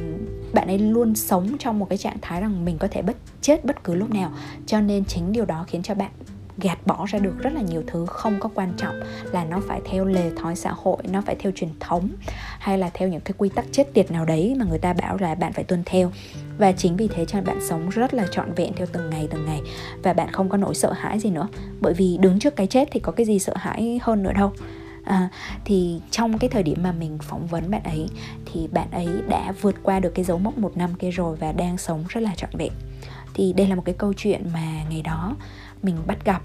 [0.53, 3.65] bạn ấy luôn sống trong một cái trạng thái rằng mình có thể bất chết
[3.65, 4.31] bất cứ lúc nào.
[4.65, 6.11] Cho nên chính điều đó khiến cho bạn
[6.57, 8.95] gạt bỏ ra được rất là nhiều thứ không có quan trọng
[9.31, 12.09] là nó phải theo lề thói xã hội nó phải theo truyền thống
[12.59, 15.17] hay là theo những cái quy tắc chết tiệt nào đấy mà người ta bảo
[15.17, 16.11] là bạn phải tuân theo.
[16.57, 19.45] Và chính vì thế cho bạn sống rất là trọn vẹn theo từng ngày từng
[19.45, 19.61] ngày.
[20.03, 21.47] Và bạn không có nỗi sợ hãi gì nữa.
[21.81, 24.51] Bởi vì đứng trước cái chết thì có cái gì sợ hãi hơn nữa đâu.
[25.03, 25.29] À,
[25.65, 28.07] thì trong cái thời điểm mà mình phỏng vấn bạn ấy
[28.45, 31.51] thì bạn ấy đã vượt qua được cái dấu mốc một năm kia rồi và
[31.51, 32.71] đang sống rất là trọn vẹn.
[33.33, 35.35] Thì đây là một cái câu chuyện mà ngày đó
[35.83, 36.41] mình bắt gặp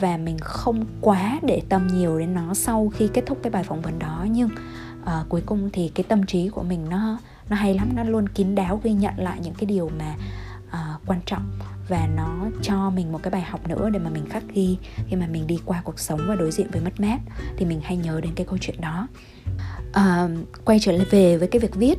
[0.00, 3.64] và mình không quá để tâm nhiều đến nó sau khi kết thúc cái bài
[3.64, 4.26] phỏng vấn đó.
[4.30, 4.48] Nhưng
[5.02, 7.18] uh, cuối cùng thì cái tâm trí của mình nó
[7.48, 10.14] nó hay lắm nó luôn kín đáo ghi nhận lại những cái điều mà
[10.68, 11.50] uh, quan trọng
[11.88, 15.16] và nó cho mình một cái bài học nữa để mà mình khắc ghi khi
[15.16, 17.18] mà mình đi qua cuộc sống và đối diện với mất mát
[17.56, 19.08] thì mình hay nhớ đến cái câu chuyện đó.
[19.90, 20.30] Uh,
[20.64, 21.98] quay trở lại về với cái việc viết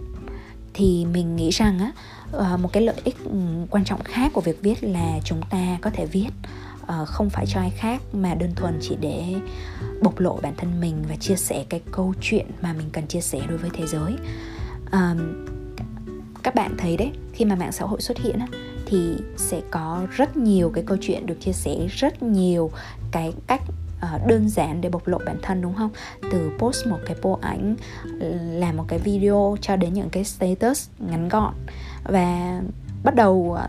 [0.73, 1.91] thì mình nghĩ rằng á
[2.37, 3.37] uh, một cái lợi ích ừ,
[3.69, 6.29] quan trọng khác của việc viết là chúng ta có thể viết
[6.87, 9.35] uh, không phải cho ai khác mà đơn thuần chỉ để
[10.01, 13.21] bộc lộ bản thân mình và chia sẻ cái câu chuyện mà mình cần chia
[13.21, 14.13] sẻ đối với thế giới.
[14.85, 15.47] Uh,
[16.43, 18.39] các bạn thấy đấy khi mà mạng xã hội xuất hiện
[18.85, 22.71] thì sẽ có rất nhiều cái câu chuyện được chia sẻ rất nhiều
[23.11, 23.61] cái cách
[24.01, 25.89] ờ, đơn giản để bộc lộ bản thân đúng không?
[26.31, 27.75] Từ post một cái bộ ảnh
[28.59, 31.53] làm một cái video cho đến những cái status ngắn gọn.
[32.03, 32.61] Và
[33.03, 33.67] bắt đầu ờ,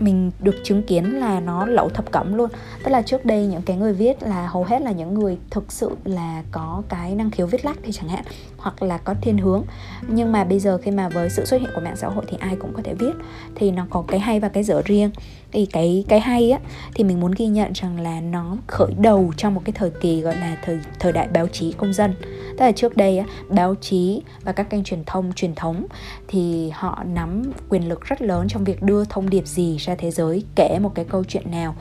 [0.00, 2.50] mình được chứng kiến là nó lậu thập cẩm luôn.
[2.84, 5.72] Tức là trước đây những cái người viết là hầu hết là những người thực
[5.72, 8.24] sự là có cái năng khiếu viết lách thì chẳng hạn,
[8.56, 9.64] hoặc là có thiên hướng.
[10.08, 12.36] Nhưng mà bây giờ khi mà với sự xuất hiện của mạng xã hội thì
[12.40, 13.12] ai cũng có thể viết.
[13.54, 15.10] Thì nó có cái hay và cái dở riêng
[15.52, 16.58] thì cái cái hay á
[16.94, 20.20] thì mình muốn ghi nhận rằng là nó khởi đầu trong một cái thời kỳ
[20.20, 22.14] gọi là thời thời đại báo chí công dân.
[22.58, 25.86] Tức là trước đây á, báo chí và các kênh truyền thông truyền thống
[26.28, 30.10] thì họ nắm quyền lực rất lớn trong việc đưa thông điệp gì ra thế
[30.10, 31.74] giới kể một cái câu chuyện nào.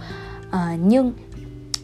[0.52, 1.14] À, nhưng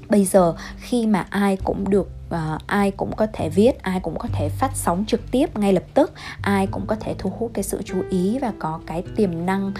[0.10, 4.19] bây giờ khi mà ai cũng được uh, ai cũng có thể viết ai cũng
[4.19, 7.52] có thể phát sóng trực tiếp ngay lập tức ai cũng có thể thu hút
[7.54, 9.71] cái sự chú ý và có cái tiềm năng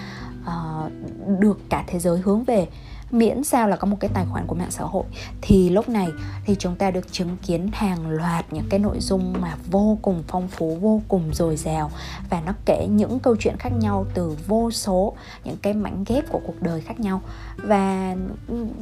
[0.48, 0.92] uh,
[1.40, 2.66] được cả thế giới hướng về
[3.10, 5.04] miễn sao là có một cái tài khoản của mạng xã hội.
[5.40, 6.08] Thì lúc này
[6.46, 10.22] thì chúng ta được chứng kiến hàng loạt những cái nội dung mà vô cùng
[10.28, 11.90] phong phú vô cùng dồi dào.
[12.30, 15.12] Và nó kể những câu chuyện khác nhau từ vô số
[15.44, 17.20] những cái mảnh ghép của cuộc đời khác nhau.
[17.56, 18.16] Và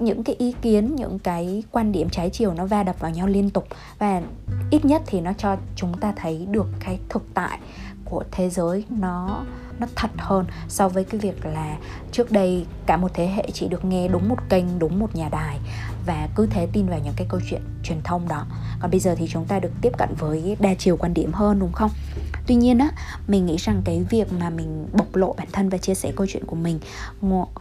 [0.00, 3.26] những cái ý kiến những cái quan điểm trái chiều nó va đập vào nhau
[3.26, 3.66] liên tục.
[3.98, 4.22] Và
[4.70, 7.58] ít nhất thì nó cho chúng ta thấy được cái thực tại
[8.04, 9.44] của thế giới nó
[9.80, 11.76] nó thật hơn so với cái việc là
[12.12, 15.28] trước đây cả một thế hệ chỉ được nghe đúng một kênh, đúng một nhà
[15.28, 15.58] đài
[16.06, 18.46] và cứ thế tin vào những cái câu chuyện truyền thông đó.
[18.80, 21.60] Còn bây giờ thì chúng ta được tiếp cận với đa chiều quan điểm hơn,
[21.60, 21.90] đúng không?
[22.46, 22.90] Tuy nhiên á,
[23.28, 26.26] mình nghĩ rằng cái việc mà mình bộc lộ bản thân và chia sẻ câu
[26.30, 26.78] chuyện của mình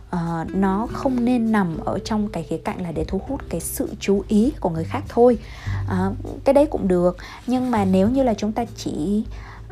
[0.10, 3.62] ờ, nó không nên nằm ở trong cái khía cạnh là để thu hút cái
[3.62, 5.38] sự chú ý của người khác thôi.
[5.88, 9.24] Ờ, cái đấy cũng được, nhưng mà nếu như là chúng ta chỉ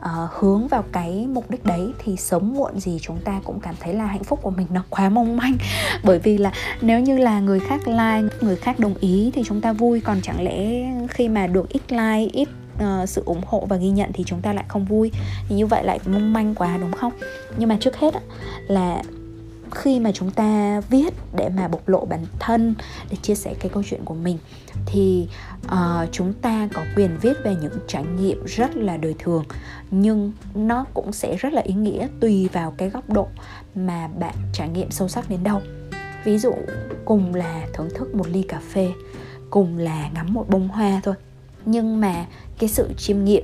[0.06, 3.76] uh, hướng vào cái mục đích đấy thì sớm muộn gì chúng ta cũng cảm
[3.80, 5.58] thấy là hạnh phúc của mình nó quá mong manh.
[6.04, 9.62] Bởi vì là nếu như là người khác like người khác đồng ý thì chúng
[9.62, 13.66] ta vui còn chẳng lẽ khi mà được ít like ít uh, sự ủng hộ
[13.70, 15.12] và ghi nhận thì chúng ta lại không vui?
[15.50, 17.14] Thì như vậy lại mong manh quá đúng không?
[17.58, 18.14] Nhưng mà trước hết
[18.68, 19.04] là
[19.72, 22.76] khi mà chúng ta viết để mà bộc lộ bản thân
[23.10, 24.38] để chia sẻ cái câu chuyện của mình
[24.86, 25.28] thì
[25.66, 29.44] uh, chúng ta có quyền viết về những trải nghiệm rất là đời thường.
[29.92, 33.28] Nhưng nó cũng sẽ rất là ý nghĩa tùy vào cái góc độ
[33.76, 35.62] mà bạn trải nghiệm sâu sắc đến đâu.
[36.24, 36.54] Ví dụ
[37.06, 38.92] cùng là thưởng thức một ly cà phê
[39.50, 41.16] cùng là ngắm một bông hoa thôi.
[41.66, 42.26] Nhưng mà
[42.60, 43.44] cái sự chiêm nghiệm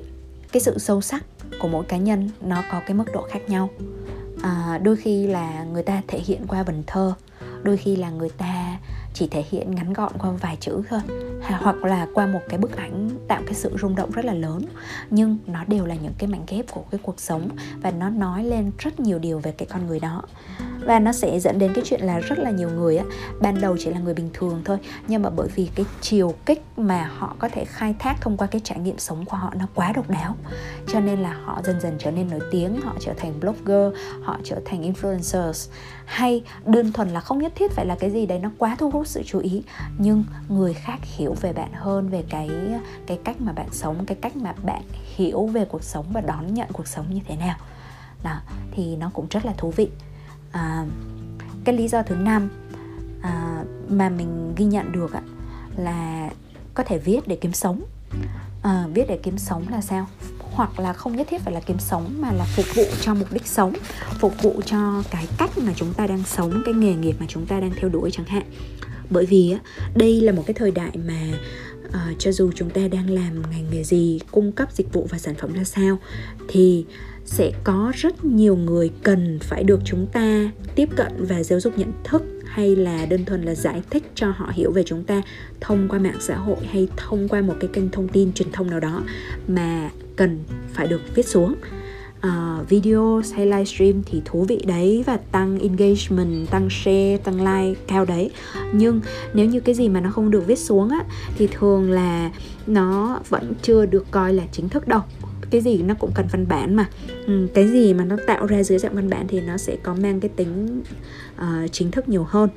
[0.51, 1.25] cái sự sâu sắc
[1.59, 3.69] của mỗi cá nhân nó có cái mức độ khác nhau.
[4.41, 7.13] À, đôi khi là người ta thể hiện qua vần thơ
[7.63, 8.77] đôi khi là người ta
[9.19, 10.99] chỉ thể hiện ngắn gọn qua vài chữ thôi
[11.59, 14.61] hoặc là qua một cái bức ảnh tạo cái sự rung động rất là lớn.
[15.09, 17.49] Nhưng nó đều là những cái mảnh ghép của cái cuộc sống
[17.81, 20.23] và nó nói lên rất nhiều điều về cái con người đó.
[20.85, 23.05] Và nó sẽ dẫn đến cái chuyện là rất là nhiều người á,
[23.41, 24.77] ban đầu chỉ là người bình thường thôi,
[25.07, 28.47] nhưng mà bởi vì cái chiều kích mà họ có thể khai thác thông qua
[28.47, 30.35] cái trải nghiệm sống của họ nó quá độc đáo.
[30.87, 34.37] Cho nên là họ dần dần trở nên nổi tiếng, họ trở thành blogger, họ
[34.43, 35.69] trở thành influencers
[36.09, 38.89] hay đơn thuần là không nhất thiết phải là cái gì đấy nó quá thu
[38.89, 39.63] hút sự chú ý
[39.97, 42.49] nhưng người khác hiểu về bạn hơn về cái
[43.07, 44.81] cái cách mà bạn sống cái cách mà bạn
[45.15, 47.57] hiểu về cuộc sống và đón nhận cuộc sống như thế nào.
[48.23, 48.35] Đó
[48.71, 49.89] thì nó cũng rất là thú vị.
[50.51, 50.85] À,
[51.63, 52.49] cái lý do thứ năm
[53.21, 55.11] à, mà mình ghi nhận được
[55.77, 56.29] là
[56.73, 57.81] có thể viết để kiếm sống.
[58.63, 60.07] À, viết để kiếm sống là sao?
[60.59, 63.33] Hoặc là không nhất thiết phải là kiếm sống mà là phục vụ cho mục
[63.33, 63.73] đích sống
[64.19, 67.45] phục vụ cho cái cách mà chúng ta đang sống cái nghề nghiệp mà chúng
[67.45, 68.43] ta đang theo đuổi chẳng hạn.
[69.09, 69.55] Bởi vì
[69.95, 71.21] đây là một cái thời đại mà
[71.87, 75.17] uh, cho dù chúng ta đang làm ngành nghề gì cung cấp dịch vụ và
[75.17, 75.97] sản phẩm ra sao
[76.47, 76.85] thì
[77.25, 81.77] sẽ có rất nhiều người cần phải được chúng ta tiếp cận và giáo dục
[81.77, 85.21] nhận thức hay là đơn thuần là giải thích cho họ hiểu về chúng ta
[85.61, 88.69] thông qua mạng xã hội hay thông qua một cái kênh thông tin truyền thông
[88.69, 89.03] nào đó
[89.47, 90.39] mà cần
[90.73, 91.55] phải được viết xuống.
[92.27, 97.79] Uh, video hay livestream thì thú vị đấy và tăng engagement tăng share tăng like
[97.87, 98.31] cao đấy.
[98.73, 99.01] Nhưng
[99.33, 101.03] nếu như cái gì mà nó không được viết xuống á
[101.37, 102.31] thì thường là
[102.67, 105.01] nó vẫn chưa được coi là chính thức đâu.
[105.49, 106.89] Cái gì nó cũng cần văn bản mà.
[107.27, 109.95] Ừ, cái gì mà nó tạo ra dưới dạng văn bản thì nó sẽ có
[109.95, 110.81] mang cái tính
[111.41, 112.49] uh, chính thức nhiều hơn.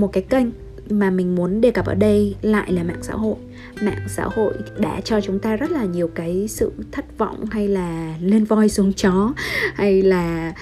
[0.00, 0.46] Một cái kênh
[0.90, 3.36] mà mình muốn đề cập ở đây lại là mạng xã hội
[3.82, 7.68] mạng xã hội đã cho chúng ta rất là nhiều cái sự thất vọng hay
[7.68, 9.32] là lên voi xuống chó
[9.74, 10.54] hay là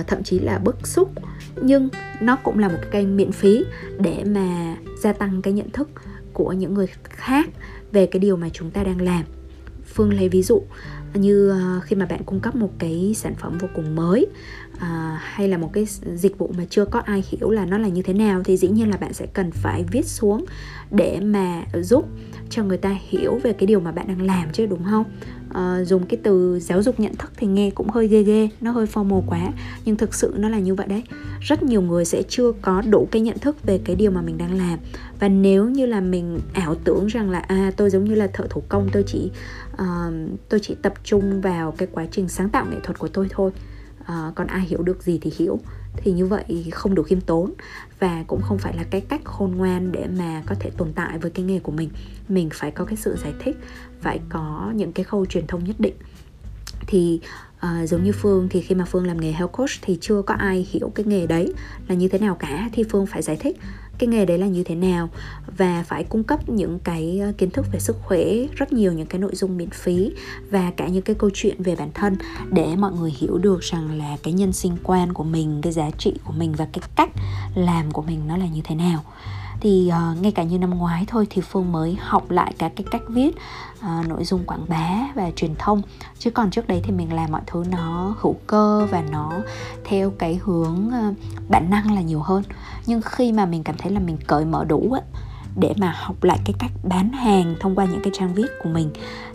[0.00, 1.12] uh, thậm chí là bức xúc.
[1.62, 1.88] Nhưng
[2.20, 3.64] nó cũng là một cái kênh miễn phí
[3.98, 5.90] để mà gia tăng cái nhận thức
[6.32, 7.46] của những người khác
[7.92, 9.24] về cái điều mà chúng ta đang làm.
[9.94, 10.62] Phương lấy ví dụ
[11.14, 14.26] như à, khi mà bạn cung cấp một cái sản phẩm vô cùng mới
[14.78, 17.88] à, hay là một cái dịch vụ mà chưa có ai hiểu là nó là
[17.88, 20.44] như thế nào thì dĩ nhiên là bạn sẽ cần phải viết xuống
[20.90, 22.04] để mà giúp
[22.50, 25.04] cho người ta hiểu về cái điều mà bạn đang làm chứ đúng không?
[25.54, 28.70] À, dùng cái từ giáo dục nhận thức thì nghe cũng hơi ghê ghê nó
[28.70, 29.52] hơi formal quá
[29.84, 31.02] nhưng thực sự nó là như vậy đấy.
[31.40, 34.38] Rất nhiều người sẽ chưa có đủ cái nhận thức về cái điều mà mình
[34.38, 34.78] đang làm.
[35.20, 38.46] Và nếu như là mình ảo tưởng rằng là à tôi giống như là thợ
[38.50, 39.30] thủ công tôi chỉ
[39.72, 39.80] uh,
[40.48, 43.50] tôi chỉ tập trung vào cái quá trình sáng tạo nghệ thuật của tôi thôi
[44.00, 45.58] uh, còn ai hiểu được gì thì hiểu.
[45.96, 47.54] Thì như vậy không đủ khiêm tốn
[47.98, 51.18] và cũng không phải là cái cách khôn ngoan để mà có thể tồn tại
[51.18, 51.90] với cái nghề của mình.
[52.28, 53.56] Mình phải có cái sự giải thích
[54.00, 55.94] phải có những cái khâu truyền thông nhất định.
[56.86, 57.20] Thì
[57.56, 60.34] uh, giống như phương thì khi mà phương làm nghề health coach thì chưa có
[60.34, 61.52] ai hiểu cái nghề đấy
[61.88, 63.56] là như thế nào cả thì phương phải giải thích
[63.98, 65.08] cái nghề đấy là như thế nào
[65.56, 68.24] và phải cung cấp những cái ờ, kiến thức về sức khỏe,
[68.56, 70.12] rất nhiều những cái nội dung miễn phí
[70.50, 72.16] và cả những cái câu chuyện về bản thân
[72.50, 75.90] để mọi người hiểu được rằng là cái nhân sinh quan của mình, cái giá
[75.98, 77.10] trị của mình và cái cách
[77.54, 79.04] làm của mình nó là như thế nào
[79.64, 82.84] thì uh, ngay cả như năm ngoái thôi thì phương mới học lại cả cái
[82.90, 83.30] cách viết
[83.78, 85.82] uh, nội dung quảng bá và truyền thông.
[86.18, 89.32] Chứ còn trước đấy thì mình làm mọi thứ nó hữu cơ và nó
[89.84, 91.16] theo cái hướng uh,
[91.48, 92.42] bản năng là nhiều hơn.
[92.86, 95.00] Nhưng khi mà mình cảm thấy là mình cởi mở đủ á
[95.56, 98.68] để mà học lại cái cách bán hàng thông qua những cái trang viết của
[98.68, 98.90] mình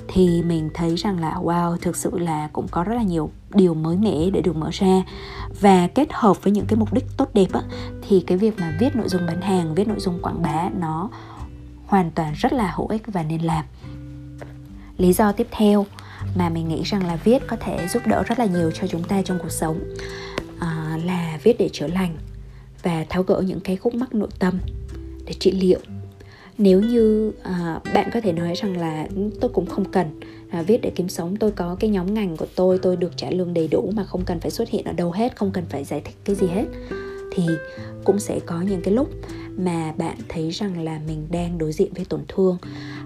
[0.07, 3.73] thì mình thấy rằng là wow thực sự là cũng có rất là nhiều điều
[3.73, 5.03] mới mẻ để được mở ra.
[5.59, 7.61] Và kết hợp với những cái mục đích tốt đẹp á
[8.07, 11.09] thì cái việc mà viết nội dung bán hàng viết nội dung quảng bá nó
[11.85, 13.65] hoàn toàn rất là hữu ích và nên làm.
[14.97, 15.85] Lý do tiếp theo
[16.35, 19.03] mà mình nghĩ rằng là viết có thể giúp đỡ rất là nhiều cho chúng
[19.03, 19.79] ta trong cuộc sống
[20.59, 22.17] à, là viết để chữa lành
[22.83, 24.59] và tháo gỡ những cái khúc mắc nội tâm
[25.25, 25.79] để trị liệu.
[26.57, 29.07] Nếu như à, bạn có thể nói rằng là
[29.41, 31.35] tôi cũng không cần à, viết để kiếm sống.
[31.35, 34.25] Tôi có cái nhóm ngành của tôi tôi được trả lương đầy đủ mà không
[34.25, 36.65] cần phải xuất hiện ở đâu hết không cần phải giải thích cái gì hết.
[37.31, 37.43] Thì
[38.03, 39.09] cũng sẽ có những cái lúc
[39.57, 42.57] mà bạn thấy rằng là mình đang đối diện với tổn thương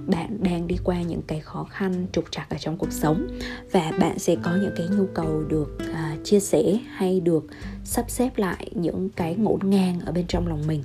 [0.08, 3.28] bạn đang đi qua những cái khó khăn trục trặc ở trong cuộc sống
[3.72, 7.46] và bạn sẽ có những cái nhu cầu được uh, chia sẻ hay được
[7.84, 10.84] sắp xếp lại những cái ngổn ngang ở bên trong lòng mình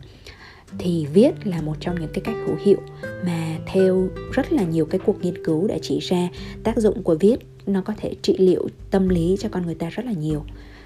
[0.78, 2.78] thì viết là một trong những cái cách hữu hiệu
[3.26, 6.28] mà theo rất là nhiều cái cuộc nghiên cứu đã chỉ ra
[6.64, 9.88] tác dụng của viết nó có thể trị liệu tâm lý cho con người ta
[9.88, 10.44] rất là nhiều.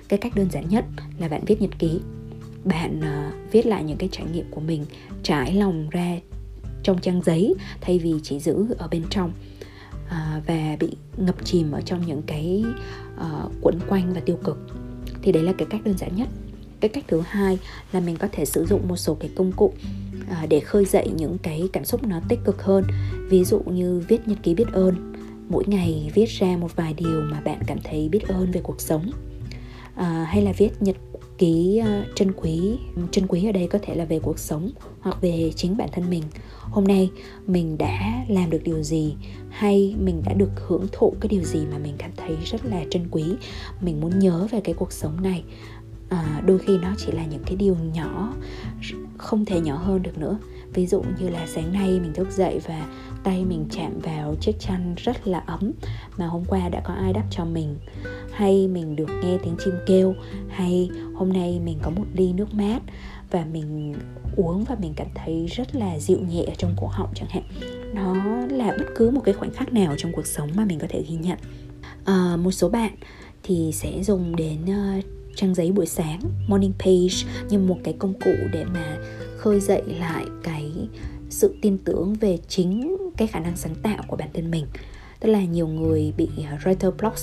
[0.08, 0.84] Cái cách đơn giản nhất
[1.18, 2.00] là bạn viết nhật ký.
[2.64, 4.84] Bạn uh, viết lại những cái trải nghiệm của mình
[5.22, 6.16] trải lòng ra
[6.82, 9.32] trong trang giấy thay vì chỉ giữ ở bên trong
[10.06, 12.64] uh, và bị ngập chìm ở trong những cái
[13.14, 14.58] uh, quẩn quanh và tiêu cực.
[15.22, 16.28] Thì đấy là cái cách đơn giản nhất
[16.82, 17.58] cái cách thứ hai
[17.92, 19.72] là mình có thể sử dụng một số cái công cụ
[20.28, 22.84] à, để khơi dậy những cái cảm xúc nó tích cực hơn.
[23.28, 25.12] Ví dụ như viết nhật ký biết ơn.
[25.48, 28.80] Mỗi ngày viết ra một vài điều mà bạn cảm thấy biết ơn về cuộc
[28.80, 29.10] sống.
[29.94, 30.96] À, hay là viết nhật
[31.38, 32.78] ký à, uh, trân quý
[33.10, 36.10] trân quý ở đây có thể là về cuộc sống hoặc về chính bản thân
[36.10, 36.22] mình.
[36.60, 37.10] Hôm nay
[37.46, 39.14] mình đã làm được điều gì?
[39.50, 42.84] Hay mình đã được hưởng thụ cái điều gì mà mình cảm thấy rất là
[42.90, 43.24] trân quý?
[43.80, 45.44] Mình muốn nhớ về cái cuộc sống này
[46.12, 48.34] à, đôi khi nó chỉ là những cái điều nhỏ
[49.18, 50.38] không thể nhỏ hơn được nữa.
[50.74, 52.86] Ví dụ như là sáng nay mình thức dậy và
[53.24, 55.72] tay mình chạm vào chiếc chăn rất là ấm
[56.16, 57.76] mà hôm qua đã có ai đắp cho mình.
[58.32, 60.14] Hay mình được nghe tiếng chim kêu
[60.48, 62.82] hay hôm nay mình có một ly nước mát
[63.30, 63.94] và mình
[64.36, 67.44] uống và mình cảm thấy rất là dịu nhẹ ở trong cổ họng chẳng hạn.
[67.94, 68.14] Nó
[68.46, 71.04] là bất cứ một cái khoảnh khắc nào trong cuộc sống mà mình có thể
[71.08, 71.38] ghi nhận.
[72.04, 72.94] À, một số bạn
[73.42, 78.14] thì sẽ dùng đến uh, trang giấy buổi sáng morning page như một cái công
[78.20, 78.98] cụ để mà
[79.36, 80.70] khơi dậy lại cái
[81.30, 84.66] sự tin tưởng về chính cái khả năng sáng tạo của bản thân mình.
[85.20, 87.16] Tức là nhiều người bị à, writer block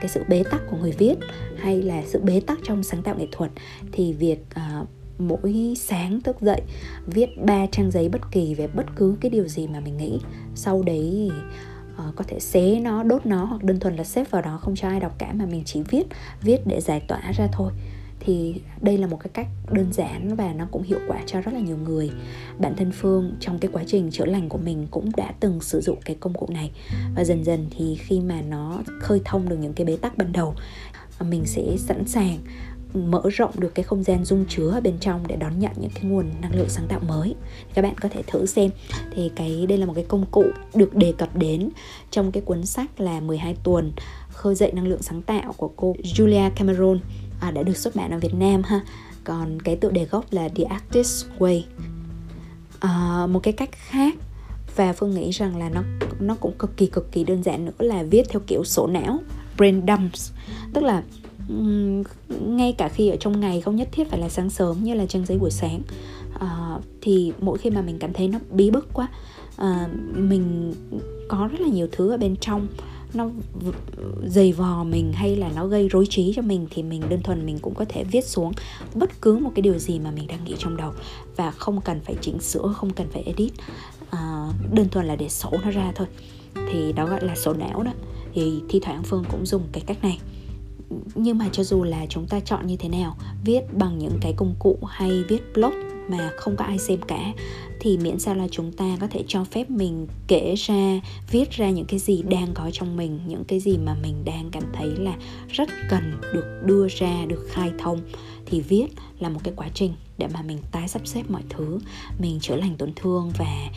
[0.00, 1.14] cái sự bế tắc của người viết
[1.56, 3.50] hay là sự bế tắc trong sáng tạo nghệ thuật.
[3.92, 4.84] Thì việc uh, à,
[5.18, 6.60] mỗi sáng thức dậy
[7.06, 10.18] viết ba trang giấy bất kỳ về bất cứ cái điều gì mà mình nghĩ.
[10.54, 11.30] Sau đấy
[12.08, 14.76] uh, có thể xé nó đốt nó hoặc đơn thuần là xếp vào đó không
[14.76, 16.06] cho ai đọc cả mà mình chỉ viết
[16.42, 17.72] viết để giải tỏa ra thôi.
[18.20, 21.54] Thì đây là một cái cách đơn giản và nó cũng hiệu quả cho rất
[21.54, 22.10] là nhiều người.
[22.58, 25.80] Bản thân phương trong cái quá trình chữa lành của mình cũng đã từng sử
[25.80, 26.70] dụng cái công cụ này.
[27.16, 30.32] Và dần dần thì khi mà nó khơi thông được những cái bế tắc ban
[30.32, 30.54] đầu
[31.24, 32.38] mình sẽ sẵn sàng
[32.94, 35.90] mở rộng được cái không gian dung chứa ở bên trong để đón nhận những
[35.94, 37.34] cái nguồn năng lượng sáng tạo mới.
[37.74, 38.70] Các bạn có thể thử xem.
[39.14, 41.68] Thì cái đây là một cái công cụ được đề cập đến
[42.10, 43.92] trong cái cuốn sách là 12 tuần
[44.32, 47.00] khơi dậy năng lượng sáng tạo của cô Julia Cameron
[47.40, 48.80] à, đã được xuất bản ở Việt Nam ha.
[49.24, 51.62] Còn cái tựa đề gốc là The Artist Way.
[52.80, 54.14] À, một cái cách khác
[54.76, 55.82] và phương nghĩ rằng là nó
[56.20, 59.18] nó cũng cực kỳ cực kỳ đơn giản nữa là viết theo kiểu sổ não
[59.56, 60.32] brain dumps.
[60.74, 61.02] Tức là
[62.28, 65.06] ngay cả khi ở trong ngày không nhất thiết phải là sáng sớm như là
[65.06, 65.80] trang giấy buổi sáng
[66.34, 69.08] uh, thì mỗi khi mà mình cảm thấy nó bí bức quá
[69.62, 69.66] uh,
[70.14, 70.74] mình
[71.28, 72.66] có rất là nhiều thứ ở bên trong
[73.14, 73.30] nó
[74.26, 77.46] dày vò mình hay là nó gây rối trí cho mình thì mình đơn thuần
[77.46, 78.52] mình cũng có thể viết xuống
[78.94, 80.92] bất cứ một cái điều gì mà mình đang nghĩ trong đầu
[81.36, 83.52] và không cần phải chỉnh sửa không cần phải edit
[84.10, 86.06] à, đơn thuần là để sổ nó ra thôi.
[86.72, 87.92] Thì đó gọi là sổ não đó.
[88.34, 90.18] Thì thi thoảng phương cũng dùng cái cách này
[91.14, 94.34] nhưng mà cho dù là chúng ta chọn như thế nào, viết bằng những cái
[94.36, 95.74] công cụ hay viết blog
[96.08, 97.32] mà không có ai xem cả,
[97.80, 101.00] thì miễn sao là chúng ta có thể cho phép mình kể ra,
[101.30, 104.50] viết ra những cái gì đang có trong mình, những cái gì mà mình đang
[104.50, 105.16] cảm thấy là
[105.48, 108.00] rất cần được đưa ra, được khai thông.
[108.46, 108.86] Thì viết
[109.18, 111.78] là một cái quá trình để mà mình tái sắp xếp mọi thứ,
[112.18, 113.68] mình chữa lành tổn thương và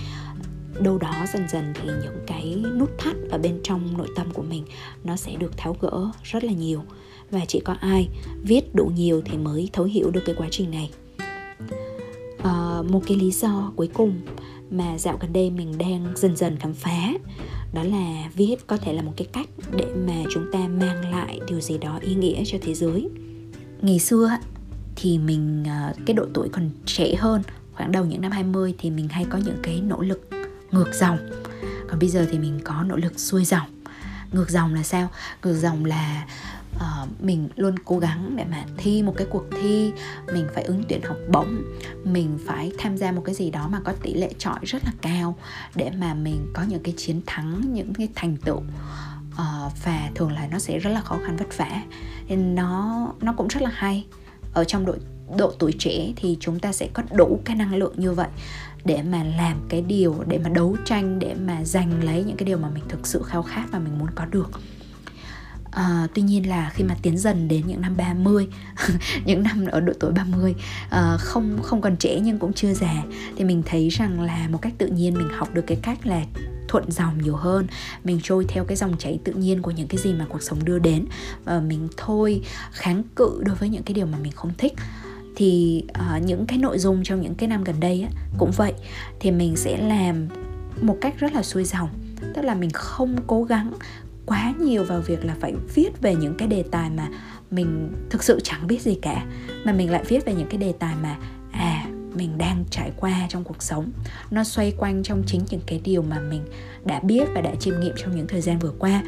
[0.80, 4.42] đâu đó dần dần thì những cái nút thắt ở bên trong nội tâm của
[4.42, 4.64] mình
[5.04, 6.84] nó sẽ được tháo gỡ rất là nhiều.
[7.32, 8.10] Và chỉ có ai
[8.42, 10.90] viết đủ nhiều thì mới thấu hiểu được cái quá trình này.
[12.44, 14.22] À, một cái lý do cuối cùng
[14.72, 17.14] mà dạo gần đây mình đang dần dần khám phá
[17.74, 21.40] đó là viết có thể là một cái cách để mà chúng ta mang lại
[21.48, 23.10] điều gì đó ý nghĩa cho thế giới.
[23.82, 24.32] Ngày xưa
[24.96, 27.42] thì mình ờ, cái độ tuổi còn trẻ hơn
[27.74, 30.30] khoảng đầu những năm 20 thì mình hay có những cái nỗ lực
[30.74, 31.18] ngược dòng.
[31.90, 33.68] Còn bây giờ thì mình có nỗ lực xuôi dòng.
[34.32, 35.10] Ngược dòng là sao?
[35.44, 36.26] Ngược dòng là
[36.76, 39.92] uh, mình luôn cố gắng để mà thi một cái cuộc thi
[40.34, 41.64] mình phải ứng tuyển học bổng
[42.04, 44.92] mình phải tham gia một cái gì đó mà có tỷ lệ trọi rất là
[45.02, 45.36] cao
[45.76, 48.62] để mà mình có những cái chiến thắng những cái thành tựu.
[49.34, 51.82] Uh, và thường là nó sẽ rất là khó khăn vất vả.
[52.28, 54.06] Nên nó nó cũng rất là hay.
[54.54, 54.96] Ở trong độ
[55.38, 58.28] độ tuổi trẻ thì chúng ta sẽ có đủ cái năng lượng như vậy
[58.86, 62.46] để mà làm cái điều để mà đấu tranh để mà giành lấy những cái
[62.46, 64.50] điều mà mình thực sự khao khát và mình muốn có được.
[65.72, 68.48] À, tuy nhiên là khi mà tiến dần đến những năm 30
[69.26, 70.56] những năm ở độ tuổi 30
[70.90, 73.04] à, không không còn trẻ nhưng cũng chưa già
[73.36, 76.22] thì mình thấy rằng là một cách tự nhiên mình học được cái cách là
[76.74, 77.68] thuận dòng nhiều hơn
[78.04, 80.66] mình trôi theo cái dòng chảy tự nhiên của những cái gì mà cuộc sống
[80.66, 81.06] đưa đến.
[81.46, 84.74] Và mình thôi kháng cự đối với những cái điều mà mình không thích
[85.36, 88.74] thì uh, những cái nội dung trong những cái năm gần đây á, cũng vậy.
[89.20, 90.28] Thì mình sẽ làm
[90.82, 91.90] một cách rất là xuôi dòng.
[92.34, 93.74] Tức là mình không cố gắng
[94.26, 97.10] quá nhiều vào việc là phải viết về những cái đề tài mà
[97.52, 99.26] mình thực sự chẳng biết gì cả
[99.66, 101.18] mà mình lại viết về những cái đề tài mà
[101.52, 103.92] à mình đang trải qua trong cuộc sống.
[104.32, 106.42] Nó xoay quanh trong chính những cái điều mà mình
[106.86, 109.04] đã biết và đã chiêm nghiệm trong những thời gian vừa qua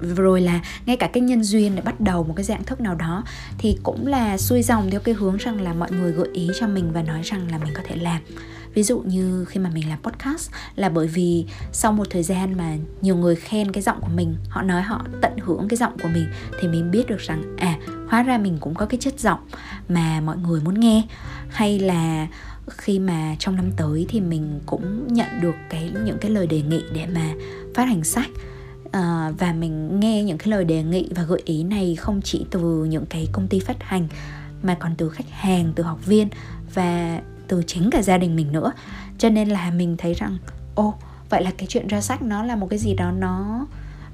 [0.00, 2.94] rồi là ngay cả cái nhân duyên để bắt đầu một cái dạng thức nào
[2.94, 3.24] đó
[3.58, 6.66] thì cũng là xuôi dòng theo cái hướng rằng là mọi người gợi ý cho
[6.66, 8.22] mình và nói rằng là mình có thể làm.
[8.74, 12.56] Ví dụ như khi mà mình làm podcast là bởi vì sau một thời gian
[12.56, 15.98] mà nhiều người khen cái giọng của mình, họ nói họ tận hưởng cái giọng
[16.02, 16.26] của mình
[16.60, 19.40] thì mình biết được rằng à hóa ra mình cũng có cái chất giọng
[19.88, 21.02] mà mọi người muốn nghe.
[21.50, 22.26] Hay là
[22.70, 26.62] khi mà trong năm tới thì mình cũng nhận được cái, những cái lời đề
[26.62, 27.32] nghị để mà
[27.74, 28.30] phát hành sách.
[28.92, 32.46] Ờ, và mình nghe những cái lời đề nghị và gợi ý này không chỉ
[32.50, 34.08] từ những cái công ty phát hành,
[34.62, 36.28] mà còn từ khách hàng, từ học viên
[36.74, 38.72] và từ chính cả gia đình mình nữa.
[39.18, 40.38] Cho nên là mình thấy rằng,
[40.74, 40.94] ô,
[41.30, 43.66] vậy là cái chuyện ra sách nó là một cái gì đó nó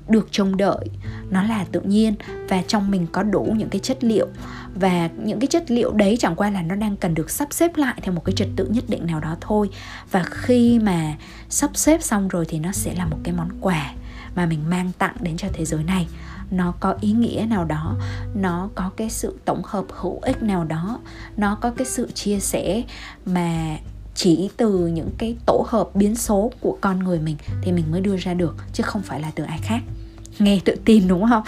[0.09, 0.89] được trông đợi,
[1.31, 2.15] nó là tự nhiên
[2.49, 4.27] và trong mình có đủ những cái chất liệu.
[4.75, 7.77] Và những cái chất liệu đấy chẳng qua là nó đang cần được sắp xếp
[7.77, 9.71] lại theo một cái trật tự nhất định nào đó thôi.
[10.11, 11.15] Và khi mà
[11.49, 13.93] sắp xếp xong rồi thì nó sẽ là một cái món quà
[14.37, 16.07] mà mình mang tặng đến cho thế giới này.
[16.51, 17.97] Nó có ý nghĩa nào đó,
[18.35, 21.01] nó có cái sự tổng hợp hữu ích nào đó,
[21.37, 22.83] nó có cái sự chia sẻ
[23.27, 23.77] mà
[24.15, 28.01] chỉ từ những cái tổ hợp biến số của con người mình thì mình mới
[28.01, 29.81] đưa ra được, chứ không phải là từ ai khác.
[30.39, 31.43] Nghe tự tin đúng không?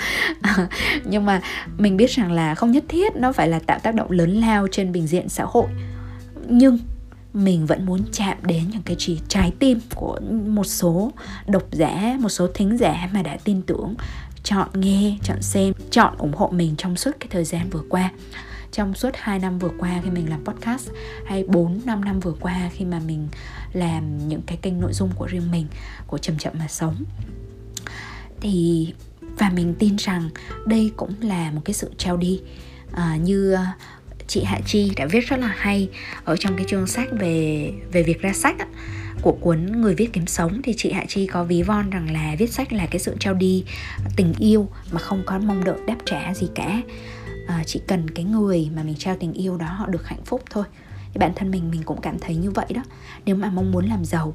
[1.05, 1.41] Nhưng mà
[1.78, 4.66] mình biết rằng là không nhất thiết nó phải là tạo tác động lớn lao
[4.72, 5.66] trên bình diện xã hội.
[6.49, 6.78] Nhưng
[7.45, 11.12] mình vẫn muốn chạm đến những cái trí trái tim của một số
[11.47, 13.95] độc giả một số thính giả mà đã tin tưởng
[14.43, 18.11] chọn nghe chọn xem chọn ủng hộ mình trong suốt cái thời gian vừa qua.
[18.72, 20.91] Trong suốt 2 năm vừa qua khi mình làm podcast
[21.26, 23.28] hay 4 5 năm vừa qua khi mà mình
[23.72, 25.66] làm những cái kênh nội dung của riêng mình
[26.07, 27.05] của chậm chậm mà sống.
[28.41, 28.93] Thì
[29.39, 30.30] và mình tin rằng
[30.66, 32.41] đây cũng là một cái sự trao đi
[32.93, 33.57] à, như
[34.29, 35.89] chị Hạ Chi đã viết rất là hay
[36.24, 38.66] ở trong cái chương sách về về việc ra sách á,
[39.22, 40.61] của cuốn người viết kiếm sống.
[40.64, 43.35] Thì chị Hạ Chi có ví von rằng là viết sách là cái sự trao
[43.35, 43.64] đi
[44.16, 46.83] tình yêu mà không có mong đợi đáp trả gì cả.
[47.49, 50.43] À, chỉ cần cái người mà mình trao tình yêu đó họ được hạnh phúc
[50.51, 50.64] thôi.
[51.14, 52.83] Thì bản thân mình mình cũng cảm thấy như vậy đó.
[53.26, 54.35] Nếu mà mong muốn làm giàu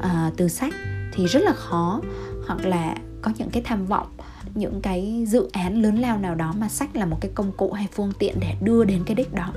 [0.00, 0.74] à, từ sách
[1.12, 2.00] thì rất là khó
[2.46, 4.06] hoặc là có những cái tham vọng
[4.54, 7.72] những cái dự án lớn lao nào đó mà sách là một cái công cụ
[7.72, 9.52] hay phương tiện để đưa đến cái đích đó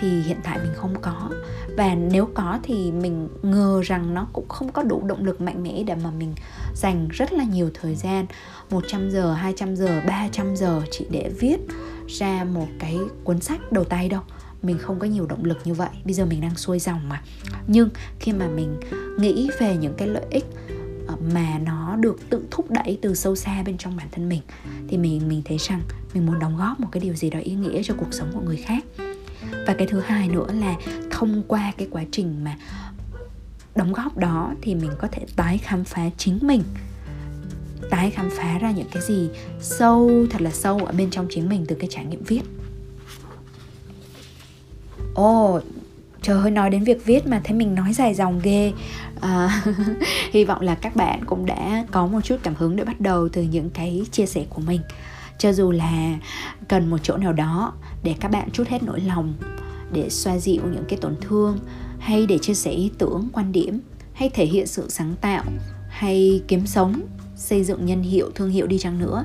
[0.00, 1.30] thì hiện tại mình không có.
[1.76, 5.62] Và nếu có thì mình ngờ rằng nó cũng không có đủ động lực mạnh
[5.62, 6.34] mẽ để mà mình
[6.74, 8.26] dành rất là nhiều thời gian
[8.70, 11.58] 100 giờ, 200 giờ, 300 giờ chỉ để viết
[12.08, 14.22] ra một cái cuốn sách đầu tay đâu.
[14.62, 15.88] Mình không có nhiều động lực như vậy.
[16.04, 17.22] Bây giờ mình đang xuôi dòng mà.
[17.66, 17.88] Nhưng
[18.18, 18.80] khi mà mình
[19.18, 20.44] nghĩ về những cái lợi ích
[21.10, 24.40] Ờ, mà nó được tự thúc đẩy từ sâu xa bên trong bản thân mình.
[24.88, 25.82] Thì mình mình thấy rằng
[26.14, 28.40] mình muốn đóng góp một cái điều gì đó ý nghĩa cho cuộc sống của
[28.40, 28.84] người khác.
[29.66, 30.76] Và cái thứ hai nữa là
[31.10, 32.56] thông qua cái quá trình mà
[33.74, 36.62] đóng góp đó thì mình có thể tái khám phá chính mình.
[37.90, 39.28] Tái khám phá ra những cái gì
[39.60, 42.42] sâu thật là sâu ở bên trong chính mình từ cái trải nghiệm viết.
[45.14, 45.64] Ồ oh,
[46.22, 48.72] trời ơi nói đến việc viết mà thấy mình nói dài dòng ghê.
[49.20, 49.64] À,
[50.32, 53.28] hy vọng là các bạn cũng đã có một chút cảm hứng để bắt đầu
[53.28, 54.80] từ những cái chia sẻ của mình.
[55.38, 56.18] Cho dù là
[56.68, 59.34] cần một chỗ nào đó để các bạn chút hết nỗi lòng
[59.92, 61.58] để xoa dịu những cái tổn thương
[61.98, 63.80] hay để chia sẻ ý tưởng quan điểm
[64.12, 65.44] hay thể hiện sự sáng tạo
[65.88, 67.00] hay kiếm sống
[67.36, 69.24] xây dựng nhân hiệu thương hiệu đi chăng nữa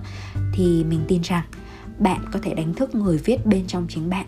[0.54, 1.43] thì mình tin rằng
[2.00, 4.26] bạn có thể đánh thức người viết bên trong chính bạn.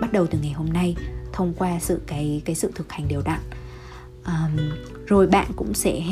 [0.00, 0.96] Bắt đầu từ ngày hôm nay
[1.34, 3.40] thông qua sự cái cái sự thực hành đều đặn.
[4.26, 4.58] Um,
[5.06, 6.02] rồi bạn cũng sẽ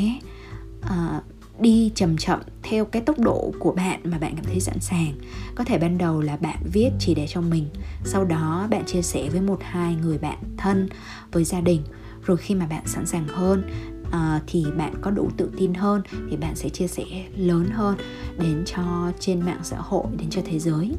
[0.85, 1.23] uh,
[1.59, 5.13] đi chậm chậm theo cái tốc độ của bạn mà bạn cảm thấy sẵn sàng.
[5.55, 7.67] Có thể ban đầu là bạn viết chỉ để cho mình
[8.05, 10.89] sau đó bạn chia sẻ với một hai người bạn thân
[11.31, 11.81] với gia đình.
[12.25, 13.63] Rồi khi mà bạn sẵn sàng hơn
[14.07, 17.03] uh, thì bạn có đủ tự tin hơn thì bạn sẽ chia sẻ
[17.37, 17.97] lớn hơn
[18.39, 20.91] đến cho trên mạng xã hội đến cho thế giới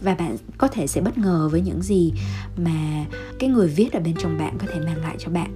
[0.00, 2.12] và bạn có thể sẽ bất ngờ với những gì
[2.56, 3.04] mà
[3.38, 5.50] cái người viết ở bên trong bạn có thể mang lại cho bạn.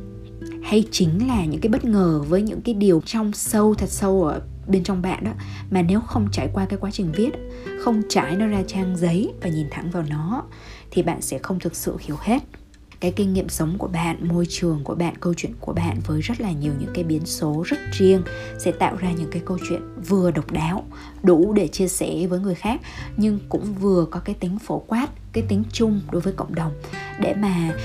[0.62, 4.24] Hay chính là những cái bất ngờ với những cái điều trong sâu, thật sâu
[4.24, 5.30] ở bên trong bạn đó,
[5.70, 7.30] mà nếu không trải qua cái quá trình viết,
[7.80, 10.42] không trải nó ra trang giấy và nhìn thẳng vào nó,
[10.90, 12.42] thì bạn sẽ không thực sự hiểu hết
[13.00, 16.20] cái kinh nghiệm sống của bạn, môi trường của bạn, câu chuyện của bạn với
[16.20, 18.22] rất là nhiều những cái biến số rất riêng
[18.58, 20.84] sẽ tạo ra những cái câu chuyện vừa độc đáo,
[21.22, 22.80] đủ để chia sẻ với người khác,
[23.16, 26.72] nhưng cũng vừa có cái tính phổ quát, cái tính chung đối với cộng đồng.
[27.20, 27.76] Để mà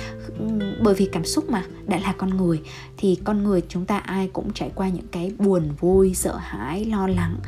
[0.82, 2.62] bởi vì cảm xúc mà, đã là con người,
[2.98, 6.86] thì con người chúng ta ai cũng trải qua những cái buồn vui, sợ hãi,
[6.86, 7.40] lo lắng,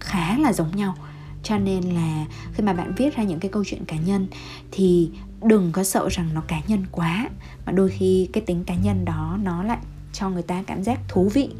[0.00, 0.94] khá là giống nhau.
[1.42, 4.26] Cho nên là khi mà bạn viết ra những cái câu chuyện cá nhân
[4.72, 5.10] thì
[5.42, 7.28] đừng có sợ rằng nó cá nhân quá,
[7.66, 9.78] mà đôi khi cái tính cá nhân đó nó lại
[10.12, 11.50] cho người ta cảm giác thú vị.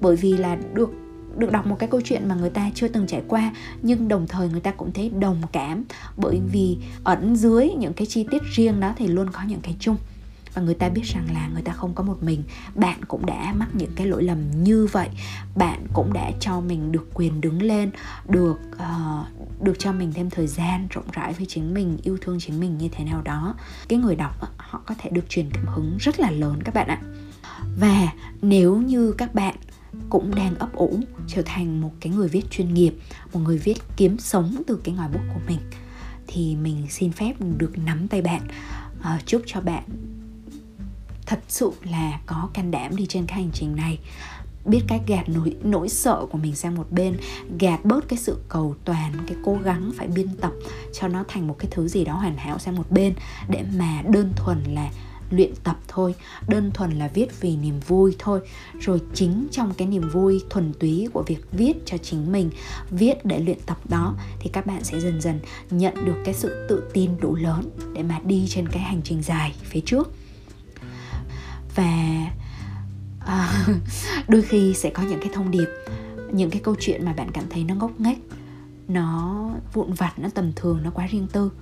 [0.00, 0.90] Bởi vì là được
[1.36, 3.52] được đọc một cái câu chuyện mà người ta chưa từng trải qua,
[3.82, 5.84] nhưng đồng thời người ta cũng thấy đồng cảm.
[6.16, 9.76] Bởi vì ẩn dưới những cái chi tiết riêng đó thì luôn có những cái
[9.80, 9.96] chung
[10.54, 12.42] và người ta biết rằng là người ta không có một mình.
[12.74, 15.08] Bạn cũng đã mắc những cái lỗi lầm như vậy.
[15.56, 17.90] Bạn cũng đã cho mình được quyền đứng lên
[18.28, 22.40] được uh, được cho mình thêm thời gian rộng rãi với chính mình yêu thương
[22.40, 23.54] chính mình như thế nào đó.
[23.88, 26.88] Cái người đọc họ có thể được truyền cảm hứng rất là lớn các bạn
[26.88, 27.00] ạ.
[27.80, 29.54] Và nếu như các bạn
[30.08, 32.94] cũng đang ấp ủ trở thành một cái người viết chuyên nghiệp
[33.32, 35.58] một người viết kiếm sống từ cái ngòi bút của mình
[36.26, 38.42] thì mình xin phép được nắm tay bạn
[39.00, 39.84] uh, chúc cho bạn
[41.30, 43.98] thật sự là có can đảm đi trên cái hành trình này.
[44.64, 47.16] Biết cách gạt nỗi nỗi sợ của mình sang một bên,
[47.58, 50.52] gạt bớt cái sự cầu toàn, cái cố gắng phải biên tập
[50.92, 53.14] cho nó thành một cái thứ gì đó hoàn hảo sang một bên,
[53.48, 54.90] để mà đơn thuần là
[55.30, 56.14] luyện tập thôi,
[56.48, 58.40] đơn thuần là viết vì niềm vui thôi.
[58.80, 62.50] Rồi chính trong cái niềm vui thuần túy của việc viết cho chính mình,
[62.90, 66.66] viết để luyện tập đó, thì các bạn sẽ dần dần nhận được cái sự
[66.68, 70.12] tự tin đủ lớn để mà đi trên cái hành trình dài phía trước
[71.74, 72.26] và
[73.20, 73.66] à,
[74.28, 75.68] đôi khi sẽ có những cái thông điệp
[76.32, 78.18] những cái câu chuyện mà bạn cảm thấy nó ngốc nghếch
[78.90, 81.52] nó vụn vặt nó tầm thường nó quá riêng tư.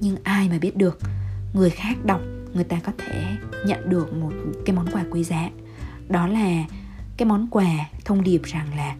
[0.00, 0.98] Nhưng ai mà biết được
[1.52, 2.20] người khác đọc
[2.54, 3.36] người ta có thể
[3.66, 4.32] nhận được một
[4.64, 5.50] cái món quà quý giá.
[6.08, 6.64] Đó là
[7.16, 8.96] cái món quà thông điệp rằng là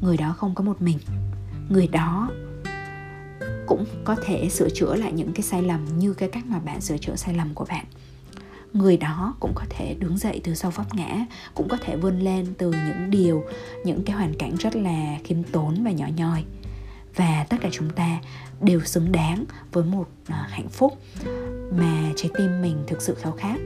[0.00, 0.98] người đó không có một mình.
[1.68, 2.30] Người đó
[3.66, 6.80] cũng có thể sửa chữa lại những cái sai lầm như cái cách mà bạn
[6.80, 7.84] sửa chữa sai lầm của bạn
[8.78, 12.20] người đó cũng có thể đứng dậy từ sau vấp ngã, cũng có thể vươn
[12.20, 13.44] lên từ những điều,
[13.84, 16.44] những cái hoàn cảnh rất là khiêm tốn và nhỏ nhoi.
[17.16, 18.20] Và tất cả chúng ta
[18.60, 20.98] đều xứng đáng với một à, hạnh phúc
[21.70, 23.56] mà trái tim mình thực sự khao khát.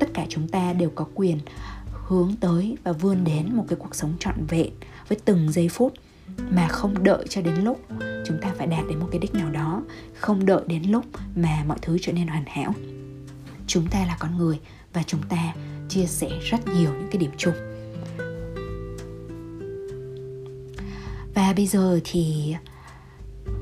[0.00, 1.38] Tất cả chúng ta đều có quyền
[2.06, 4.70] hướng tới và vươn đến một cái cuộc sống trọn vẹn
[5.08, 5.94] với từng giây phút
[6.50, 7.80] mà không đợi cho đến lúc
[8.26, 9.82] chúng ta phải đạt đến một cái đích nào đó,
[10.14, 11.04] không đợi đến lúc
[11.36, 12.74] mà mọi thứ trở nên hoàn hảo
[13.68, 14.60] chúng ta là con người
[14.92, 15.54] và chúng ta
[15.88, 17.54] chia sẻ rất nhiều những cái điểm chung.
[21.34, 22.54] Và bây giờ thì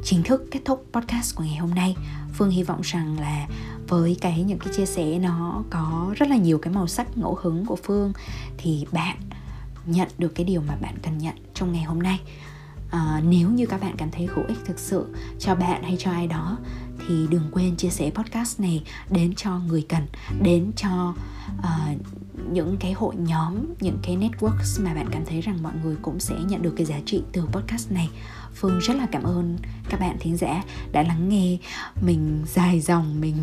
[0.05, 1.97] chính thức kết thúc podcast của ngày hôm nay.
[2.33, 3.47] Phương hy vọng rằng là
[3.89, 7.39] với cái những cái chia sẻ nó có rất là nhiều cái màu sắc ngẫu
[7.43, 8.13] hứng của phương
[8.59, 9.17] thì bạn
[9.87, 12.21] nhận được cái điều mà bạn cần nhận trong ngày hôm nay.
[12.91, 15.07] À, nếu như các bạn cảm thấy hữu ích thực sự
[15.39, 16.59] cho bạn hay cho ai đó
[17.09, 20.07] thì đừng quên chia sẻ podcast này đến cho người cần
[20.43, 21.15] đến cho
[21.59, 21.97] uh,
[22.51, 26.21] những cái hội nhóm những cái networks mà bạn cảm thấy rằng mọi người cũng
[26.21, 28.09] sẽ nhận được cái giá trị từ podcast này.
[28.55, 31.59] Phương rất là cảm ơn các bạn thính giả đã lắng nghe
[32.01, 33.37] mình dài dòng mình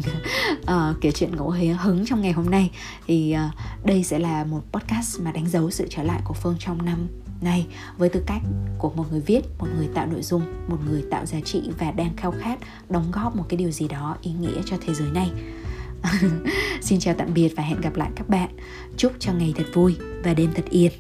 [0.62, 2.72] uh, kể chuyện ngẫu hứng trong ngày hôm nay.
[3.08, 6.56] Thì uh, đây sẽ là một podcast mà đánh dấu sự trở lại của phương
[6.60, 7.08] trong năm
[7.42, 7.68] này,
[7.98, 8.42] với tư cách
[8.78, 11.92] của một người viết, một người tạo nội dung, một người tạo giá trị và
[11.92, 12.60] đang khao khát
[12.90, 15.32] đóng góp một cái điều gì đó ý nghĩa cho thế giới này.
[16.82, 18.50] Xin chào tạm biệt và hẹn gặp lại các bạn.
[18.98, 20.92] Chúc cho ngày thật vui và đêm thật yên.